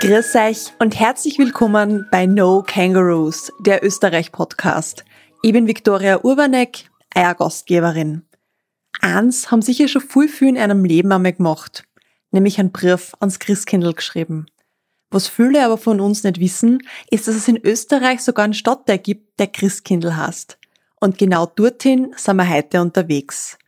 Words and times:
Grüß 0.00 0.34
euch 0.34 0.72
und 0.78 0.98
herzlich 0.98 1.38
willkommen 1.38 2.06
bei 2.10 2.24
No 2.24 2.64
Kangaroos, 2.66 3.52
der 3.60 3.84
Österreich-Podcast. 3.84 5.04
Ich 5.42 5.52
bin 5.52 5.66
Viktoria 5.66 6.24
Urbanek, 6.24 6.90
euer 7.14 7.34
Gastgeberin. 7.34 8.22
Eins 9.02 9.50
haben 9.50 9.60
sicher 9.60 9.88
schon 9.88 10.00
viel, 10.00 10.28
viel 10.28 10.48
in 10.48 10.56
einem 10.56 10.86
Leben 10.86 11.12
einmal 11.12 11.34
gemacht, 11.34 11.84
nämlich 12.30 12.58
einen 12.58 12.72
Brief 12.72 13.12
ans 13.20 13.40
Christkindl 13.40 13.92
geschrieben. 13.92 14.46
Was 15.10 15.28
viele 15.28 15.62
aber 15.62 15.76
von 15.76 16.00
uns 16.00 16.24
nicht 16.24 16.40
wissen, 16.40 16.82
ist, 17.10 17.28
dass 17.28 17.34
es 17.34 17.46
in 17.46 17.58
Österreich 17.62 18.22
sogar 18.22 18.44
einen 18.46 18.54
Stadtteil 18.54 19.00
gibt, 19.00 19.38
der 19.38 19.48
Christkindl 19.48 20.16
heißt. 20.16 20.56
Und 20.98 21.18
genau 21.18 21.44
dorthin 21.44 22.14
sind 22.16 22.36
wir 22.36 22.48
heute 22.48 22.80
unterwegs. 22.80 23.58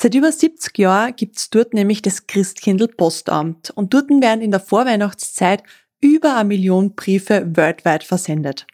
Seit 0.00 0.14
über 0.14 0.30
70 0.30 0.78
Jahren 0.78 1.16
gibt's 1.16 1.50
dort 1.50 1.74
nämlich 1.74 2.02
das 2.02 2.28
Christkindl 2.28 2.86
Postamt 2.86 3.70
und 3.70 3.94
dort 3.94 4.08
werden 4.08 4.42
in 4.42 4.52
der 4.52 4.60
Vorweihnachtszeit 4.60 5.64
über 6.00 6.36
eine 6.36 6.48
Million 6.48 6.94
Briefe 6.94 7.44
weltweit 7.56 8.04
versendet. 8.04 8.66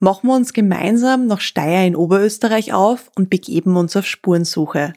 Machen 0.00 0.28
wir 0.28 0.34
uns 0.34 0.52
gemeinsam 0.52 1.26
nach 1.28 1.40
Steyr 1.40 1.86
in 1.86 1.94
Oberösterreich 1.94 2.72
auf 2.72 3.08
und 3.14 3.30
begeben 3.30 3.76
uns 3.76 3.96
auf 3.96 4.06
Spurensuche. 4.06 4.94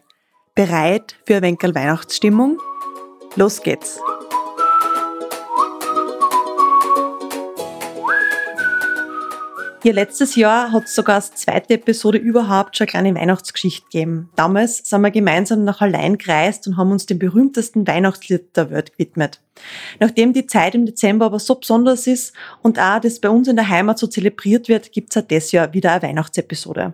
Bereit 0.56 1.16
für 1.26 1.36
ein 1.36 1.58
Weihnachtsstimmung? 1.76 2.58
Los 3.36 3.62
geht's! 3.62 4.00
Ja, 9.84 9.94
letztes 9.94 10.36
Jahr 10.36 10.72
hat 10.72 10.84
es 10.84 10.94
sogar 10.94 11.16
als 11.16 11.34
zweite 11.34 11.74
Episode 11.74 12.20
überhaupt 12.20 12.78
schon 12.78 12.86
eine 12.86 12.92
kleine 12.92 13.16
Weihnachtsgeschichte 13.16 13.86
gegeben. 13.86 14.30
Damals 14.36 14.78
sind 14.88 15.02
wir 15.02 15.10
gemeinsam 15.10 15.64
nach 15.64 15.82
Allein 15.82 16.20
gereist 16.20 16.68
und 16.68 16.78
haben 16.78 16.92
uns 16.92 17.08
dem 17.08 17.18
berühmtesten 17.18 17.88
Weihnachtslied 17.88 18.56
der 18.56 18.70
Welt 18.70 18.92
gewidmet. 18.92 19.42
Nachdem 20.00 20.34
die 20.34 20.46
Zeit 20.46 20.76
im 20.76 20.86
Dezember 20.86 21.26
aber 21.26 21.40
so 21.40 21.56
besonders 21.56 22.06
ist 22.06 22.36
und 22.62 22.78
auch 22.78 23.00
das 23.00 23.20
bei 23.20 23.30
uns 23.30 23.48
in 23.48 23.56
der 23.56 23.70
Heimat 23.70 23.98
so 23.98 24.06
zelebriert 24.06 24.70
wird, 24.70 24.92
gibt's 24.92 25.18
auch 25.18 25.28
das 25.28 25.52
Jahr 25.52 25.74
wieder 25.74 25.94
eine 25.94 26.04
Weihnachtsepisode. 26.04 26.94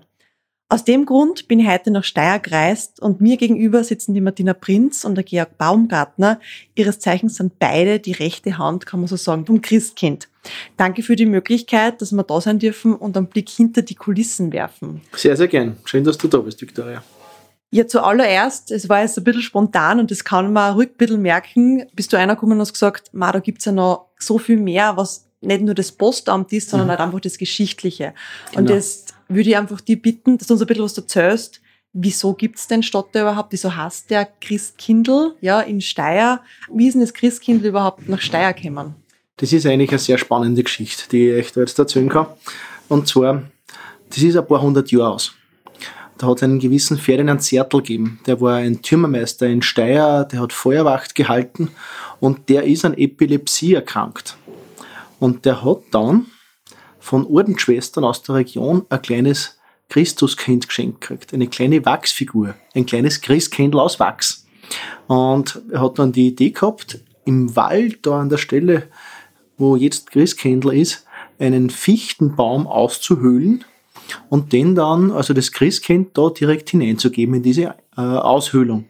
Aus 0.70 0.84
dem 0.84 1.06
Grund 1.06 1.48
bin 1.48 1.62
ich 1.62 1.68
heute 1.70 1.92
nach 1.92 2.04
Steyr 2.04 2.40
gereist 2.40 3.02
und 3.02 3.22
mir 3.22 3.38
gegenüber 3.38 3.86
sitzen 3.86 4.14
die 4.14 4.20
Martina 4.20 4.54
Prinz 4.54 5.06
und 5.06 5.16
der 5.16 5.24
Georg 5.24 5.58
Baumgartner. 5.58 6.42
Ihres 6.76 7.00
Zeichens 7.00 7.36
sind 7.36 7.58
beide 7.58 8.02
die 8.02 8.12
rechte 8.12 8.58
Hand, 8.58 8.86
kann 8.86 9.00
man 9.00 9.08
so 9.08 9.16
sagen, 9.16 9.46
vom 9.46 9.62
Christkind. 9.62 10.28
Danke 10.76 11.04
für 11.04 11.16
die 11.16 11.26
Möglichkeit, 11.26 12.02
dass 12.02 12.12
wir 12.12 12.24
da 12.24 12.42
sein 12.42 12.60
dürfen 12.60 12.94
und 12.94 13.16
einen 13.16 13.28
Blick 13.28 13.48
hinter 13.48 13.82
die 13.82 13.96
Kulissen 13.96 14.52
werfen. 14.52 15.00
Sehr, 15.16 15.38
sehr 15.38 15.48
gern. 15.48 15.78
Schön, 15.86 16.04
dass 16.04 16.18
du 16.18 16.28
da 16.28 16.40
bist, 16.40 16.62
Victoria. 16.62 17.02
Ja, 17.70 17.88
zuallererst, 17.88 18.72
es 18.72 18.90
war 18.90 19.04
jetzt 19.04 19.18
ein 19.18 19.24
bisschen 19.24 19.44
spontan 19.44 20.02
und 20.02 20.12
das 20.12 20.26
kann 20.26 20.52
man 20.52 20.74
ruhig 20.74 20.90
ein 20.90 20.98
bisschen 20.98 21.22
merken, 21.22 21.86
bist 21.94 22.12
du 22.12 22.18
einer 22.18 22.36
gekommen 22.36 22.54
und 22.54 22.60
hast 22.60 22.74
gesagt, 22.74 23.14
ma, 23.14 23.32
da 23.32 23.40
gibt's 23.40 23.64
ja 23.64 23.72
noch 23.72 24.08
so 24.20 24.38
viel 24.38 24.58
mehr, 24.58 24.98
was 24.98 25.27
nicht 25.42 25.62
nur 25.62 25.76
das 25.76 25.92
Postamt 25.92 26.52
ist, 26.54 26.70
sondern 26.70 26.88
mhm. 26.88 26.92
halt 26.92 27.00
einfach 27.02 27.20
das 27.20 27.38
Geschichtliche. 27.38 28.14
Genau. 28.52 28.62
Und 28.62 28.70
jetzt 28.70 29.16
würde 29.28 29.50
ich 29.50 29.58
einfach 29.58 29.82
die 29.82 29.96
bitten, 29.96 30.38
dass 30.38 30.48
du 30.48 30.54
uns 30.54 30.62
ein 30.62 30.68
bisschen 30.68 30.84
was 30.84 30.98
erzählst. 30.98 31.62
Wieso 31.94 32.34
gibt's 32.34 32.68
den 32.68 32.84
Stadtteil 32.84 33.24
überhaupt? 33.24 33.52
Wieso 33.52 33.76
heißt 33.76 34.10
der 34.10 34.28
Christkindl 34.40 35.36
ja, 35.42 35.62
in 35.62 35.82
Steyr? 35.82 36.42
Wie 36.72 36.88
ist 36.88 36.94
denn 36.94 37.02
das 37.02 37.14
Christkindl 37.14 37.68
überhaupt 37.68 38.08
nach 38.08 38.22
Steyr 38.22 38.54
gekommen? 38.54 38.96
Das 39.38 39.54
ist 39.54 39.66
eigentlich 39.66 39.90
eine 39.90 40.00
sehr 40.00 40.18
spannende 40.18 40.64
Geschichte, 40.64 41.04
die 41.12 41.30
ich 41.30 41.46
euch 41.46 41.52
da 41.54 41.62
jetzt 41.62 41.78
erzählen 41.78 42.10
kann. 42.10 42.28
Und 42.90 43.08
zwar, 43.08 43.44
das 44.10 44.20
ist 44.20 44.36
ein 44.36 44.48
paar 44.48 44.62
hundert 44.62 44.92
Jahre 44.92 45.14
aus. 45.14 45.34
Da 46.18 46.28
hat 46.28 46.38
es 46.38 46.44
einen 46.44 46.60
gewissen 46.60 46.98
Ferdinand 46.98 47.44
Zertl 47.44 47.78
gegeben. 47.78 48.20
Der 48.26 48.42
war 48.42 48.56
ein 48.56 48.82
Türmermeister 48.82 49.46
in 49.48 49.62
Steyr, 49.62 50.26
der 50.26 50.40
hat 50.40 50.54
Feuerwacht 50.54 51.14
gehalten 51.14 51.70
und 52.20 52.50
der 52.50 52.64
ist 52.64 52.86
an 52.86 52.96
Epilepsie 52.96 53.76
erkrankt. 53.76 54.36
Und 55.20 55.46
der 55.46 55.64
hat 55.64 55.80
dann 55.92 56.28
von 57.00 57.26
Ordensschwestern 57.26 58.04
aus 58.04 58.24
der 58.24 58.36
Region 58.36 58.86
ein 58.90 59.02
kleines 59.02 59.58
Christuskind 59.90 60.68
geschenkt 60.68 61.02
gekriegt. 61.02 61.34
Eine 61.34 61.48
kleine 61.48 61.86
Wachsfigur. 61.86 62.56
Ein 62.76 62.86
kleines 62.86 63.22
Christkindl 63.22 63.80
aus 63.80 64.00
Wachs. 64.00 64.46
Und 65.08 65.62
er 65.72 65.82
hat 65.82 66.00
dann 66.00 66.12
die 66.12 66.28
Idee 66.28 66.52
gehabt, 66.52 67.00
im 67.26 67.56
Wald, 67.56 68.06
da 68.06 68.22
an 68.22 68.30
der 68.30 68.38
Stelle, 68.38 68.90
wo 69.58 69.76
jetzt 69.76 70.12
Christkindl 70.12 70.74
ist, 70.74 71.06
einen 71.40 71.70
Fichtenbaum 71.70 72.68
auszuhöhlen 72.68 73.64
und 74.30 74.54
den 74.54 74.76
dann, 74.76 75.12
also 75.12 75.34
das 75.34 75.52
Christkind 75.52 76.18
da 76.18 76.30
direkt 76.30 76.70
hineinzugeben 76.70 77.36
in 77.36 77.44
diese 77.44 77.76
äh, 77.98 78.02
Aushöhlung. 78.02 78.86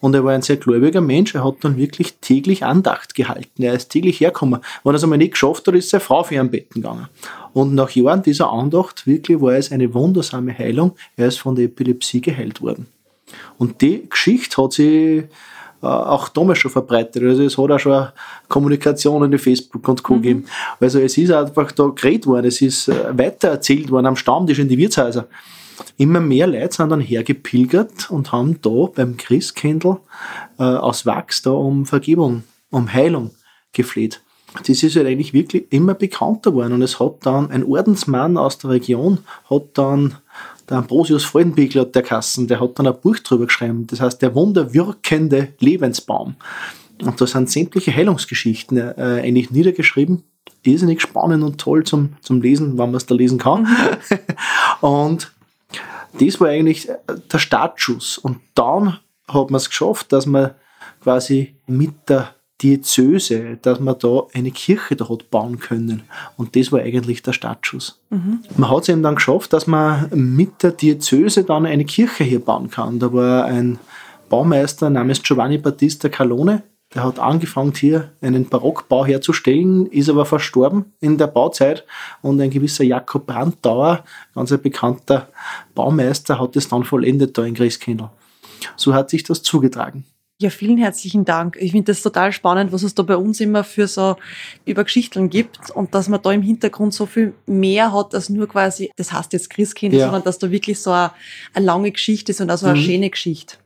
Und 0.00 0.14
er 0.14 0.24
war 0.24 0.32
ein 0.32 0.42
sehr 0.42 0.56
gläubiger 0.56 1.00
Mensch. 1.00 1.34
Er 1.34 1.44
hat 1.44 1.56
dann 1.62 1.76
wirklich 1.76 2.14
täglich 2.20 2.64
Andacht 2.64 3.14
gehalten. 3.14 3.62
Er 3.62 3.74
ist 3.74 3.88
täglich 3.88 4.20
hergekommen. 4.20 4.60
Wenn 4.84 4.92
er 4.92 4.96
es 4.96 5.02
einmal 5.02 5.18
nicht 5.18 5.32
geschafft 5.32 5.66
hat, 5.66 5.74
ist 5.74 5.90
seine 5.90 6.00
Frau 6.00 6.22
für 6.22 6.34
ihn 6.34 6.40
am 6.40 6.50
Betten 6.50 6.82
gegangen. 6.82 7.08
Und 7.52 7.74
nach 7.74 7.90
Jahren 7.90 8.22
dieser 8.22 8.50
Andacht 8.50 9.06
wirklich 9.06 9.40
war 9.40 9.54
es 9.54 9.72
eine 9.72 9.92
wundersame 9.94 10.56
Heilung. 10.56 10.92
Er 11.16 11.28
ist 11.28 11.38
von 11.38 11.54
der 11.54 11.66
Epilepsie 11.66 12.20
geheilt 12.20 12.60
worden. 12.60 12.86
Und 13.58 13.80
die 13.80 14.08
Geschichte 14.08 14.62
hat 14.62 14.72
sich 14.72 15.24
äh, 15.80 15.86
auch 15.86 16.28
damals 16.28 16.58
schon 16.58 16.70
verbreitet. 16.70 17.22
Also 17.22 17.42
es 17.42 17.56
hat 17.56 17.70
auch 17.70 17.78
schon 17.78 18.08
Kommunikation 18.48 19.30
in 19.32 19.38
Facebook 19.38 19.86
und 19.88 20.02
Co. 20.02 20.14
Mhm. 20.14 20.22
gegeben. 20.22 20.44
Also 20.80 20.98
es 20.98 21.16
ist 21.16 21.30
einfach 21.30 21.70
da 21.72 21.86
geredet 21.94 22.26
worden, 22.26 22.46
es 22.46 22.60
ist 22.60 22.88
äh, 22.88 23.16
weitererzählt 23.16 23.90
worden 23.90 24.06
am 24.06 24.16
Stammtisch 24.16 24.58
in 24.58 24.68
die 24.68 24.78
Wirtshäuser. 24.78 25.28
Immer 25.96 26.20
mehr 26.20 26.46
Leute 26.46 26.74
sind 26.74 26.90
dann 26.90 27.00
hergepilgert 27.00 28.10
und 28.10 28.32
haben 28.32 28.60
da 28.62 28.86
beim 28.94 29.16
Christkindl 29.16 29.98
äh, 30.58 30.62
aus 30.62 31.06
Wachs 31.06 31.42
da 31.42 31.50
um 31.50 31.86
Vergebung, 31.86 32.44
um 32.70 32.92
Heilung 32.92 33.30
gefleht. 33.72 34.22
Das 34.66 34.82
ist 34.82 34.96
halt 34.96 35.06
eigentlich 35.06 35.34
wirklich 35.34 35.66
immer 35.70 35.94
bekannter 35.94 36.54
worden 36.54 36.72
und 36.72 36.82
es 36.82 36.98
hat 36.98 37.26
dann 37.26 37.50
ein 37.50 37.64
Ordensmann 37.64 38.36
aus 38.36 38.58
der 38.58 38.70
Region, 38.70 39.18
hat 39.50 39.66
dann 39.74 40.16
der 40.68 40.78
Ambrosius 40.78 41.24
Freudenbiegler 41.24 41.84
der 41.84 42.02
Kassen, 42.02 42.48
der 42.48 42.60
hat 42.60 42.78
dann 42.78 42.86
ein 42.86 43.00
Buch 43.00 43.18
drüber 43.18 43.46
geschrieben, 43.46 43.86
das 43.86 44.00
heißt 44.00 44.22
der 44.22 44.34
wunderwirkende 44.34 45.48
Lebensbaum. 45.58 46.36
Und 47.02 47.20
da 47.20 47.26
sind 47.26 47.50
sämtliche 47.50 47.94
Heilungsgeschichten 47.94 48.76
äh, 48.76 49.22
eigentlich 49.22 49.50
niedergeschrieben. 49.50 50.24
Irrsinnig 50.62 51.00
spannend 51.00 51.44
und 51.44 51.58
toll 51.58 51.84
zum, 51.84 52.14
zum 52.20 52.42
Lesen, 52.42 52.72
wenn 52.72 52.86
man 52.86 52.96
es 52.96 53.06
da 53.06 53.14
lesen 53.14 53.38
kann. 53.38 53.62
Mhm. 53.62 54.18
und 54.80 55.32
das 56.12 56.40
war 56.40 56.48
eigentlich 56.48 56.88
der 57.32 57.38
Startschuss. 57.38 58.18
Und 58.18 58.38
dann 58.54 58.98
hat 59.28 59.50
man 59.50 59.56
es 59.56 59.68
geschafft, 59.68 60.12
dass 60.12 60.26
man 60.26 60.52
quasi 61.02 61.56
mit 61.66 62.08
der 62.08 62.34
Diözese, 62.60 63.58
dass 63.62 63.78
man 63.78 63.98
da 63.98 64.26
eine 64.34 64.50
Kirche 64.50 64.96
da 64.96 65.08
hat 65.08 65.30
bauen 65.30 65.60
können. 65.60 66.02
Und 66.36 66.56
das 66.56 66.72
war 66.72 66.80
eigentlich 66.80 67.22
der 67.22 67.32
Startschuss. 67.32 68.00
Mhm. 68.10 68.40
Man 68.56 68.70
hat 68.70 68.82
es 68.82 68.88
eben 68.88 69.02
dann 69.02 69.14
geschafft, 69.14 69.52
dass 69.52 69.66
man 69.68 70.08
mit 70.12 70.62
der 70.62 70.72
Diözese 70.72 71.44
dann 71.44 71.66
eine 71.66 71.84
Kirche 71.84 72.24
hier 72.24 72.40
bauen 72.40 72.68
kann. 72.68 72.98
Da 72.98 73.12
war 73.12 73.44
ein 73.44 73.78
Baumeister 74.28 74.90
namens 74.90 75.22
Giovanni 75.22 75.58
Battista 75.58 76.08
Calone, 76.08 76.62
der 76.94 77.04
hat 77.04 77.18
angefangen 77.18 77.74
hier 77.74 78.12
einen 78.22 78.48
Barockbau 78.48 79.04
herzustellen, 79.04 79.86
ist 79.86 80.08
aber 80.08 80.24
verstorben 80.24 80.92
in 81.00 81.18
der 81.18 81.26
Bauzeit 81.26 81.84
und 82.22 82.40
ein 82.40 82.50
gewisser 82.50 82.84
Jakob 82.84 83.26
Brandauer, 83.26 84.04
ganz 84.34 84.52
ein 84.52 84.62
bekannter 84.62 85.28
Baumeister, 85.74 86.40
hat 86.40 86.56
es 86.56 86.68
dann 86.68 86.84
vollendet 86.84 87.36
da 87.36 87.44
in 87.44 87.54
Christkindl. 87.54 88.08
So 88.76 88.94
hat 88.94 89.10
sich 89.10 89.22
das 89.22 89.42
zugetragen. 89.42 90.04
Ja, 90.40 90.50
vielen 90.50 90.78
herzlichen 90.78 91.24
Dank. 91.24 91.56
Ich 91.58 91.72
finde 91.72 91.92
das 91.92 92.00
total 92.00 92.30
spannend, 92.30 92.70
was 92.70 92.84
es 92.84 92.94
da 92.94 93.02
bei 93.02 93.16
uns 93.16 93.40
immer 93.40 93.64
für 93.64 93.88
so 93.88 94.16
über 94.64 94.84
Geschichten 94.84 95.30
gibt 95.30 95.70
und 95.72 95.94
dass 95.96 96.08
man 96.08 96.22
da 96.22 96.30
im 96.30 96.42
Hintergrund 96.42 96.94
so 96.94 97.06
viel 97.06 97.34
mehr 97.46 97.92
hat 97.92 98.14
als 98.14 98.28
nur 98.28 98.46
quasi, 98.46 98.92
das 98.94 99.12
heißt 99.12 99.32
jetzt 99.32 99.50
Christkind, 99.50 99.94
ja. 99.94 100.04
sondern 100.04 100.22
dass 100.22 100.38
da 100.38 100.48
wirklich 100.48 100.78
so 100.78 100.92
eine, 100.92 101.10
eine 101.54 101.66
lange 101.66 101.90
Geschichte 101.90 102.30
ist 102.30 102.40
und 102.40 102.50
also 102.50 102.66
eine 102.66 102.78
mhm. 102.78 102.82
schöne 102.84 103.10
Geschichte. 103.10 103.56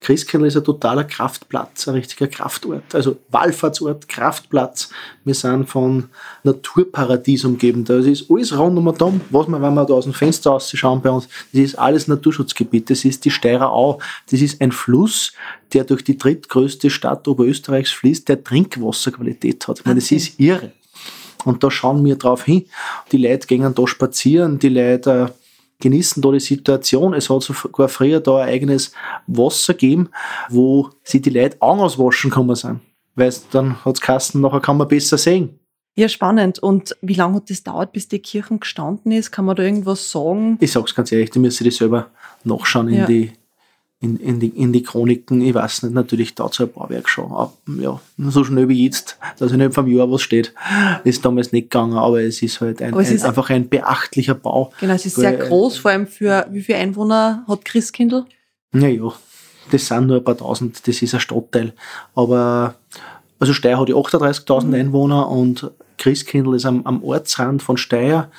Christkindl 0.00 0.46
ist 0.46 0.56
ein 0.56 0.64
totaler 0.64 1.04
Kraftplatz, 1.04 1.86
ein 1.86 1.94
richtiger 1.94 2.26
Kraftort. 2.26 2.94
Also 2.94 3.18
Wallfahrtsort, 3.30 4.08
Kraftplatz. 4.08 4.88
Wir 5.24 5.34
sind 5.34 5.68
von 5.68 6.08
Naturparadies 6.42 7.44
umgeben. 7.44 7.84
Da 7.84 7.98
ist 7.98 8.30
alles 8.30 8.56
rund 8.56 8.78
um 8.78 8.86
und 8.86 9.02
um, 9.02 9.20
was 9.28 9.46
man, 9.46 9.60
wenn 9.60 9.74
wir 9.74 9.84
da 9.84 9.92
aus 9.92 10.04
dem 10.04 10.14
Fenster 10.14 10.52
ausschauen 10.52 11.02
bei 11.02 11.10
uns, 11.10 11.28
das 11.52 11.62
ist 11.62 11.78
alles 11.78 12.08
Naturschutzgebiet. 12.08 12.88
Das 12.88 13.04
ist 13.04 13.26
die 13.26 13.30
Steirer 13.30 13.70
Au. 13.70 13.98
Das 14.30 14.40
ist 14.40 14.62
ein 14.62 14.72
Fluss, 14.72 15.34
der 15.74 15.84
durch 15.84 16.02
die 16.02 16.16
drittgrößte 16.16 16.88
Stadt 16.88 17.28
Oberösterreichs 17.28 17.92
fließt, 17.92 18.26
der 18.26 18.42
Trinkwasserqualität 18.42 19.68
hat. 19.68 19.80
Ich 19.80 19.84
meine, 19.84 20.00
das 20.00 20.10
ist 20.10 20.40
irre. 20.40 20.72
Und 21.44 21.62
da 21.62 21.70
schauen 21.70 22.04
wir 22.04 22.16
drauf 22.16 22.44
hin. 22.44 22.64
Die 23.12 23.18
Leute 23.18 23.46
gehen 23.46 23.74
da 23.74 23.86
spazieren, 23.86 24.58
die 24.58 24.68
Leute 24.70 25.34
genießen 25.80 26.22
da 26.22 26.30
die 26.30 26.40
Situation. 26.40 27.14
Es 27.14 27.30
hat 27.30 27.42
sogar 27.42 27.88
früher 27.88 28.20
da 28.20 28.38
ein 28.38 28.48
eigenes 28.48 28.92
Wasser 29.26 29.74
gegeben, 29.74 30.10
wo 30.48 30.90
sie 31.02 31.20
die 31.20 31.30
Leute 31.30 31.56
auch 31.60 31.78
auswaschen 31.78 32.30
kommen 32.30 32.56
sind. 32.56 32.80
Weil 33.14 33.34
dann 33.50 33.84
hat 33.84 33.96
es 33.96 34.00
Kassen, 34.00 34.40
nachher 34.40 34.60
kann 34.60 34.76
man 34.76 34.88
besser 34.88 35.18
sehen. 35.18 35.58
Ja, 35.96 36.08
spannend. 36.08 36.58
Und 36.60 36.96
wie 37.02 37.14
lange 37.14 37.36
hat 37.36 37.50
das 37.50 37.62
dauert, 37.62 37.92
bis 37.92 38.08
die 38.08 38.20
Kirche 38.20 38.56
gestanden 38.56 39.12
ist? 39.12 39.32
Kann 39.32 39.44
man 39.44 39.56
da 39.56 39.62
irgendwas 39.62 40.10
sagen? 40.10 40.56
Ich 40.60 40.72
sag's 40.72 40.94
ganz 40.94 41.10
ehrlich, 41.12 41.30
die 41.30 41.40
müssen 41.40 41.64
die 41.64 41.70
selber 41.70 42.06
nachschauen 42.44 42.88
ja. 42.88 43.00
in 43.00 43.06
die 43.06 43.32
in, 44.02 44.16
in, 44.16 44.40
die, 44.40 44.48
in 44.48 44.72
die 44.72 44.82
Chroniken, 44.82 45.42
ich 45.42 45.52
weiß 45.54 45.82
nicht, 45.82 45.92
natürlich 45.94 46.34
da 46.34 46.48
so 46.50 46.64
ein 46.64 46.72
Bauwerk 46.72 47.08
schon. 47.08 47.30
Aber, 47.32 47.52
ja, 47.78 48.00
so 48.18 48.44
schnell 48.44 48.68
wie 48.70 48.84
jetzt, 48.86 49.18
dass 49.38 49.52
innerhalb 49.52 49.74
vom 49.74 49.86
Jahr 49.86 50.10
was 50.10 50.22
steht, 50.22 50.54
ist 51.04 51.22
damals 51.24 51.52
nicht 51.52 51.70
gegangen, 51.70 51.98
aber 51.98 52.22
es 52.22 52.40
ist 52.40 52.62
halt 52.62 52.80
ein, 52.80 52.94
es 52.98 53.08
ein, 53.10 53.14
ist- 53.16 53.24
einfach 53.24 53.50
ein 53.50 53.68
beachtlicher 53.68 54.34
Bau. 54.34 54.72
Genau, 54.80 54.94
es 54.94 55.04
ist 55.04 55.16
sehr 55.16 55.38
Weil- 55.38 55.48
groß, 55.48 55.76
vor 55.76 55.90
allem 55.90 56.06
für, 56.06 56.46
wie 56.50 56.62
viele 56.62 56.78
Einwohner 56.78 57.44
hat 57.46 57.64
Christkindl? 57.66 58.24
Naja, 58.72 59.12
das 59.70 59.86
sind 59.86 60.06
nur 60.06 60.16
ein 60.16 60.24
paar 60.24 60.36
tausend, 60.38 60.86
das 60.88 61.02
ist 61.02 61.12
ein 61.14 61.20
Stadtteil. 61.20 61.74
Aber, 62.14 62.76
also 63.38 63.52
Steyr 63.52 63.78
hat 63.78 63.88
ja 63.90 63.96
38.000 63.96 64.64
Mhm. 64.68 64.74
Einwohner 64.74 65.28
und 65.28 65.70
Christkindl 65.98 66.54
ist 66.54 66.64
am, 66.64 66.86
am 66.86 67.04
Ortsrand 67.04 67.62
von 67.62 67.76
Steyr 67.76 68.30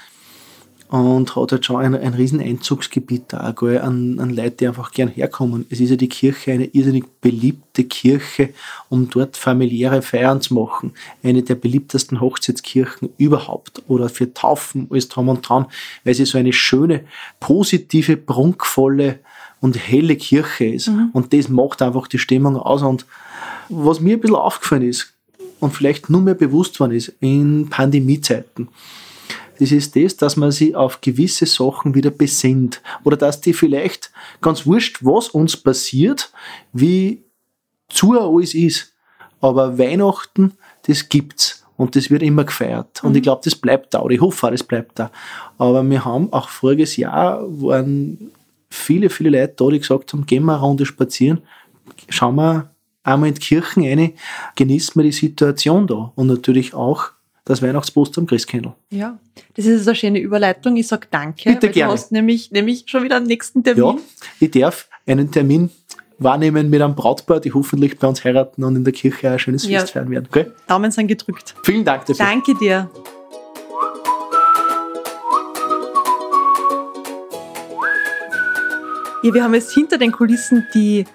und 0.91 1.38
hat 1.38 1.53
halt 1.53 1.65
schon 1.65 1.77
ein, 1.77 1.95
ein 1.95 2.13
riesen 2.13 2.41
Einzugsgebiet 2.41 3.23
da, 3.29 3.53
gell, 3.57 3.79
an, 3.79 4.19
an 4.19 4.29
Leute, 4.29 4.51
die 4.51 4.67
einfach 4.67 4.91
gern 4.91 5.07
herkommen. 5.07 5.65
Es 5.69 5.79
ist 5.79 5.89
ja 5.89 5.95
die 5.95 6.09
Kirche 6.09 6.51
eine 6.51 6.65
irrsinnig 6.65 7.05
beliebte 7.21 7.85
Kirche, 7.85 8.49
um 8.89 9.09
dort 9.09 9.38
familiäre 9.38 10.01
Feiern 10.01 10.41
zu 10.41 10.53
machen. 10.53 10.91
Eine 11.23 11.43
der 11.43 11.55
beliebtesten 11.55 12.19
Hochzeitskirchen 12.19 13.07
überhaupt 13.17 13.81
oder 13.88 14.09
für 14.09 14.33
Taufen, 14.33 14.88
alles 14.91 15.07
drum 15.07 15.29
und 15.29 15.47
dran, 15.47 15.67
weil 16.03 16.13
sie 16.13 16.25
so 16.25 16.38
eine 16.38 16.51
schöne, 16.51 17.05
positive, 17.39 18.17
prunkvolle 18.17 19.19
und 19.61 19.77
helle 19.77 20.17
Kirche 20.17 20.65
ist. 20.65 20.91
Und 21.13 21.31
das 21.31 21.47
macht 21.47 21.81
einfach 21.81 22.07
die 22.07 22.19
Stimmung 22.19 22.57
aus. 22.57 22.81
Und 22.81 23.05
was 23.69 24.01
mir 24.01 24.17
ein 24.17 24.19
bisschen 24.19 24.35
aufgefallen 24.35 24.83
ist 24.83 25.13
und 25.61 25.73
vielleicht 25.73 26.09
nur 26.09 26.19
mehr 26.19 26.33
bewusst 26.33 26.81
worden 26.81 26.91
ist 26.91 27.13
in 27.21 27.69
Pandemiezeiten, 27.69 28.67
das 29.61 29.71
ist 29.71 29.95
das, 29.95 30.17
dass 30.17 30.37
man 30.37 30.49
sich 30.49 30.75
auf 30.75 31.01
gewisse 31.01 31.45
Sachen 31.45 31.93
wieder 31.93 32.09
besinnt. 32.09 32.81
Oder 33.03 33.15
dass 33.15 33.41
die 33.41 33.53
vielleicht 33.53 34.11
ganz 34.41 34.65
wurscht, 34.65 34.97
was 35.01 35.29
uns 35.29 35.55
passiert, 35.55 36.33
wie 36.73 37.21
zu 37.87 38.19
alles 38.19 38.55
ist. 38.55 38.91
Aber 39.39 39.77
Weihnachten, 39.77 40.53
das 40.87 41.07
gibt's. 41.07 41.63
Und 41.77 41.95
das 41.95 42.09
wird 42.09 42.23
immer 42.23 42.43
gefeiert. 42.43 43.03
Und 43.03 43.15
ich 43.15 43.21
glaube, 43.21 43.41
das 43.43 43.53
bleibt 43.53 43.93
da. 43.93 44.01
Oder 44.01 44.15
ich 44.15 44.21
hoffe 44.21 44.47
auch, 44.47 44.51
das 44.51 44.63
bleibt 44.63 44.97
da. 44.97 45.11
Aber 45.59 45.83
wir 45.83 46.05
haben 46.05 46.33
auch 46.33 46.49
voriges 46.49 46.97
Jahr, 46.97 47.43
waren 47.61 48.31
viele, 48.67 49.11
viele 49.11 49.29
Leute 49.29 49.53
da, 49.57 49.69
die 49.69 49.79
gesagt 49.79 50.11
haben, 50.11 50.25
gehen 50.25 50.43
wir 50.45 50.53
eine 50.53 50.61
Runde 50.61 50.87
spazieren, 50.87 51.41
schauen 52.09 52.35
wir 52.35 52.71
einmal 53.03 53.29
in 53.29 53.35
die 53.35 53.41
Kirchen 53.41 53.83
rein, 53.83 54.13
genießen 54.55 54.95
wir 54.95 55.03
die 55.03 55.11
Situation 55.11 55.85
da. 55.85 56.11
Und 56.15 56.25
natürlich 56.25 56.73
auch 56.73 57.11
das 57.51 57.62
Weihnachtspost 57.62 58.18
am 58.18 58.25
Christkindl. 58.25 58.74
Ja, 58.89 59.18
das 59.56 59.65
ist 59.65 59.88
eine 59.88 59.95
schöne 59.95 60.19
Überleitung. 60.19 60.75
Ich 60.77 60.88
sag 60.88 61.09
danke. 61.12 61.50
Bitte 61.50 61.68
weil 61.68 61.74
gerne. 61.74 61.89
Du 61.94 61.94
hast 61.94 62.12
nämlich, 62.12 62.51
nämlich 62.51 62.83
schon 62.88 63.03
wieder 63.03 63.18
einen 63.18 63.27
nächsten 63.27 63.59
Ja, 63.63 63.74
Termin. 63.74 64.00
ich 64.39 64.51
darf 64.51 64.88
einen 65.06 65.30
Termin 65.31 65.69
wahrnehmen 66.18 66.69
mit 66.69 66.81
einem 66.81 66.95
Brautpaar, 66.95 67.39
die 67.39 67.51
hoffentlich 67.53 67.98
bei 67.98 68.07
uns 68.07 68.24
heiraten 68.24 68.63
und 68.63 68.75
in 68.75 68.83
der 68.83 68.94
Kirche 68.94 69.30
ein 69.31 69.39
schönes 69.39 69.68
Ja. 69.68 69.80
Fest 69.80 69.94
feiern 69.94 70.09
werden. 70.09 70.27
Okay? 70.30 70.45
Daumen 70.68 70.92
sind 70.92 71.07
gedrückt. 71.07 71.56
Vielen 71.63 71.83
Dank 71.83 72.06
dafür. 72.06 72.25
Danke 72.25 72.56
dir. 72.56 72.89
Ja, 79.24 79.33
wir 79.33 79.44
haben 79.44 79.54
jetzt 79.54 79.71
hinter 79.74 79.97
den 79.97 80.12
Kulissen 80.12 80.65
die 80.74 81.06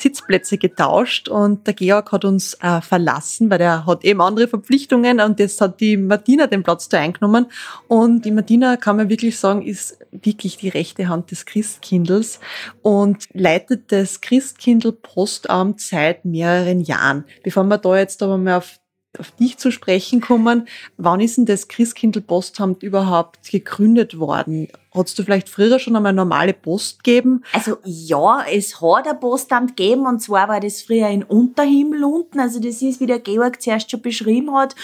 Sitzplätze 0.00 0.58
getauscht 0.58 1.28
und 1.28 1.66
der 1.66 1.74
Georg 1.74 2.12
hat 2.12 2.24
uns 2.24 2.54
äh, 2.54 2.80
verlassen, 2.80 3.50
weil 3.50 3.60
er 3.60 3.86
hat 3.86 4.04
eben 4.04 4.20
andere 4.20 4.48
Verpflichtungen 4.48 5.20
und 5.20 5.38
jetzt 5.38 5.60
hat 5.60 5.80
die 5.80 5.96
Martina 5.96 6.46
den 6.46 6.62
Platz 6.62 6.88
da 6.88 6.98
eingenommen. 6.98 7.46
Und 7.88 8.24
die 8.24 8.30
Martina, 8.30 8.76
kann 8.76 8.96
man 8.96 9.08
wirklich 9.08 9.38
sagen, 9.38 9.62
ist 9.62 9.98
wirklich 10.10 10.56
die 10.56 10.68
rechte 10.68 11.08
Hand 11.08 11.30
des 11.30 11.44
Christkindls 11.44 12.40
und 12.82 13.24
leitet 13.32 13.92
das 13.92 14.20
Christkindl 14.20 14.92
Postamt 14.92 15.80
seit 15.80 16.24
mehreren 16.24 16.80
Jahren. 16.80 17.24
Bevor 17.42 17.64
wir 17.64 17.78
da 17.78 17.98
jetzt 17.98 18.22
aber 18.22 18.38
mal 18.38 18.56
auf 18.56 18.80
auf 19.18 19.32
dich 19.32 19.58
zu 19.58 19.72
sprechen 19.72 20.20
kommen. 20.20 20.68
Wann 20.96 21.20
ist 21.20 21.36
denn 21.36 21.46
das 21.46 21.68
Christkindl 21.68 22.20
Postamt 22.20 22.82
überhaupt 22.82 23.50
gegründet 23.50 24.18
worden? 24.18 24.68
Hattest 24.92 25.18
du 25.18 25.22
vielleicht 25.22 25.48
früher 25.48 25.78
schon 25.78 25.94
einmal 25.94 26.12
normale 26.12 26.52
Post 26.52 27.04
gegeben? 27.04 27.44
Also 27.52 27.78
ja, 27.84 28.44
es 28.50 28.80
hat 28.80 29.06
ein 29.06 29.20
Postamt 29.20 29.76
gegeben 29.76 30.06
und 30.06 30.20
zwar 30.20 30.48
war 30.48 30.58
das 30.58 30.82
früher 30.82 31.08
in 31.08 31.22
Unterhimmel 31.22 32.02
unten. 32.02 32.40
Also 32.40 32.58
das 32.58 32.82
ist, 32.82 32.98
wie 32.98 33.06
der 33.06 33.20
Georg 33.20 33.62
zuerst 33.62 33.90
schon 33.90 34.02
beschrieben 34.02 34.52
hat. 34.52 34.74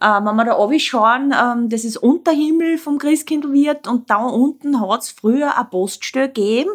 Ähm, 0.00 0.26
wenn 0.26 0.36
wir 0.36 0.44
da 0.44 0.78
schauen, 0.78 1.34
ähm, 1.34 1.68
das 1.68 1.84
ist 1.84 1.96
Unterhimmel 1.96 2.78
vom 2.78 2.98
Christkindlwirt 2.98 3.88
und 3.88 4.08
da 4.08 4.26
unten 4.26 4.80
hat 4.80 5.02
es 5.02 5.10
früher 5.10 5.56
eine 5.56 5.64
Poststelle 5.64 6.28
gegeben 6.28 6.70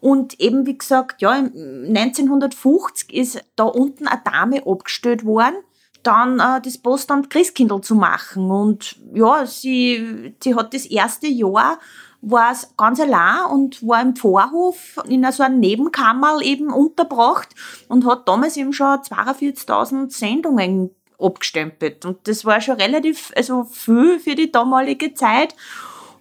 und 0.00 0.38
eben 0.38 0.64
wie 0.64 0.78
gesagt, 0.78 1.20
ja, 1.20 1.34
im 1.34 1.52
1950 1.88 3.12
ist 3.12 3.44
da 3.56 3.64
unten 3.64 4.06
eine 4.06 4.22
Dame 4.24 4.64
abgestellt 4.64 5.24
worden 5.24 5.56
dann 6.04 6.38
äh, 6.38 6.60
das 6.62 6.78
Postamt 6.78 7.28
Christkindl 7.28 7.80
zu 7.80 7.94
machen. 7.94 8.50
Und 8.50 8.96
ja, 9.12 9.44
sie, 9.44 10.34
sie 10.42 10.54
hat 10.54 10.72
das 10.72 10.86
erste 10.86 11.26
Jahr 11.26 11.78
war 12.20 12.52
es 12.52 12.74
ganz 12.76 13.00
allein 13.00 13.50
und 13.50 13.82
war 13.86 14.02
im 14.02 14.16
Vorhof 14.16 15.00
in 15.08 15.30
so 15.30 15.42
einer 15.42 15.54
Nebenkammer 15.54 16.40
eben 16.42 16.72
unterbracht 16.72 17.48
und 17.88 18.06
hat 18.06 18.28
damals 18.28 18.56
eben 18.56 18.72
schon 18.72 18.98
42.000 18.98 20.10
Sendungen 20.10 20.90
abgestempelt. 21.18 22.04
Und 22.04 22.26
das 22.26 22.44
war 22.44 22.60
schon 22.60 22.76
relativ, 22.76 23.32
also 23.36 23.64
viel 23.64 24.18
für 24.18 24.34
die 24.34 24.50
damalige 24.50 25.14
Zeit. 25.14 25.54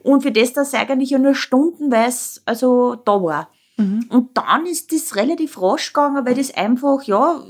Und 0.03 0.21
für 0.21 0.31
das, 0.31 0.53
dass 0.53 0.73
eigentlich 0.73 1.11
nur 1.11 1.35
stundenweise 1.35 2.41
also 2.45 2.95
da 2.95 3.21
war. 3.21 3.49
Und 4.09 4.29
dann 4.33 4.65
ist 4.65 4.91
das 4.91 5.15
relativ 5.15 5.61
rasch 5.61 5.93
gegangen, 5.93 6.25
weil 6.25 6.33
das 6.33 6.53
einfach, 6.55 7.03
ja, 7.03 7.43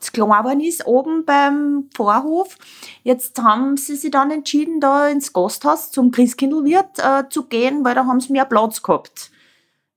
zu 0.00 0.12
klein 0.12 0.60
ist, 0.60 0.86
oben 0.86 1.26
beim 1.26 1.90
Vorhof. 1.94 2.56
Jetzt 3.02 3.38
haben 3.42 3.76
sie 3.76 3.96
sich 3.96 4.10
dann 4.10 4.30
entschieden, 4.30 4.80
da 4.80 5.08
ins 5.08 5.34
Gasthaus 5.34 5.90
zum 5.90 6.10
Christkindlwirt 6.10 6.98
äh, 6.98 7.28
zu 7.28 7.44
gehen, 7.44 7.84
weil 7.84 7.94
da 7.94 8.06
haben 8.06 8.20
sie 8.20 8.32
mehr 8.32 8.46
Platz 8.46 8.82
gehabt. 8.82 9.30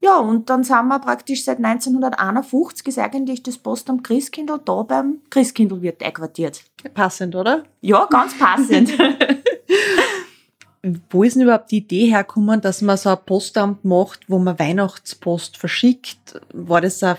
Ja, 0.02 0.18
und 0.18 0.50
dann 0.50 0.64
sind 0.64 0.88
wir 0.88 1.00
praktisch 1.00 1.46
seit 1.46 1.58
1951 1.58 2.88
ist 2.88 3.00
eigentlich 3.00 3.42
das 3.42 3.58
Postamt 3.58 4.04
Christkindl 4.04 4.60
da 4.64 4.84
beim 4.84 5.22
Christkindlwirt 5.30 6.04
einquartiert. 6.04 6.64
Passend, 6.94 7.34
oder? 7.34 7.64
Ja, 7.82 8.06
ganz 8.12 8.38
passend. 8.38 8.92
Wo 11.16 11.24
ist 11.24 11.36
denn 11.36 11.44
überhaupt 11.44 11.72
die 11.72 11.78
Idee 11.78 12.08
hergekommen, 12.08 12.60
dass 12.60 12.82
man 12.82 12.98
so 12.98 13.10
ein 13.10 13.18
Postamt 13.26 13.86
macht, 13.86 14.20
wo 14.28 14.38
man 14.38 14.60
Weihnachtspost 14.60 15.56
verschickt? 15.56 16.42
War 16.52 16.82
das 16.82 17.02
eine, 17.04 17.18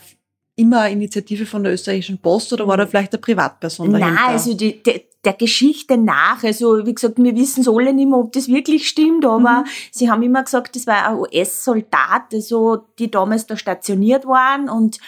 immer 0.54 0.82
eine 0.82 0.92
Initiative 0.92 1.46
von 1.46 1.64
der 1.64 1.72
österreichischen 1.72 2.18
Post 2.18 2.52
oder 2.52 2.68
war 2.68 2.76
da 2.76 2.86
vielleicht 2.86 3.14
eine 3.14 3.22
Privatperson 3.22 3.90
dahinter? 3.90 4.12
Nein, 4.12 4.34
also 4.34 4.52
die, 4.52 4.82
die, 4.82 5.02
der 5.24 5.32
Geschichte 5.32 5.96
nach, 5.96 6.44
also 6.44 6.84
wie 6.84 6.94
gesagt, 6.94 7.16
wir 7.16 7.34
wissen 7.34 7.62
es 7.62 7.68
alle 7.68 7.94
nicht 7.94 8.06
mehr, 8.06 8.18
ob 8.18 8.32
das 8.32 8.48
wirklich 8.48 8.86
stimmt, 8.86 9.24
aber 9.24 9.64
sie 9.90 10.10
haben 10.10 10.22
immer 10.22 10.44
gesagt, 10.44 10.76
das 10.76 10.86
war 10.86 11.08
ein 11.08 11.16
US-Soldat, 11.16 12.34
also 12.34 12.84
die 12.98 13.10
damals 13.10 13.46
da 13.46 13.56
stationiert 13.56 14.26
waren 14.26 14.68
und 14.68 14.98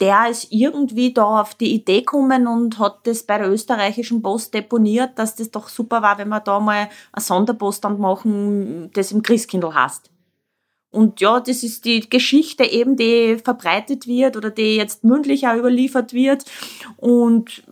der 0.00 0.28
ist 0.30 0.48
irgendwie 0.50 1.12
da 1.12 1.40
auf 1.40 1.54
die 1.54 1.74
Idee 1.74 2.00
gekommen 2.00 2.46
und 2.46 2.78
hat 2.78 3.06
das 3.06 3.22
bei 3.22 3.38
der 3.38 3.50
österreichischen 3.50 4.22
Post 4.22 4.52
deponiert, 4.54 5.18
dass 5.18 5.36
das 5.36 5.50
doch 5.50 5.68
super 5.68 6.02
war, 6.02 6.18
wenn 6.18 6.28
wir 6.28 6.40
da 6.40 6.60
mal 6.60 6.88
ein 7.12 7.22
Sonderpostamt 7.22 7.98
machen, 7.98 8.90
das 8.92 9.12
im 9.12 9.22
Christkindl 9.22 9.74
heißt. 9.74 10.10
Und 10.90 11.20
ja, 11.20 11.40
das 11.40 11.62
ist 11.62 11.84
die 11.84 12.08
Geschichte 12.08 12.64
eben, 12.64 12.96
die 12.96 13.36
verbreitet 13.42 14.06
wird 14.06 14.36
oder 14.36 14.50
die 14.50 14.76
jetzt 14.76 15.04
mündlich 15.04 15.46
auch 15.46 15.56
überliefert 15.56 16.12
wird. 16.12 16.44
Und 16.96 17.64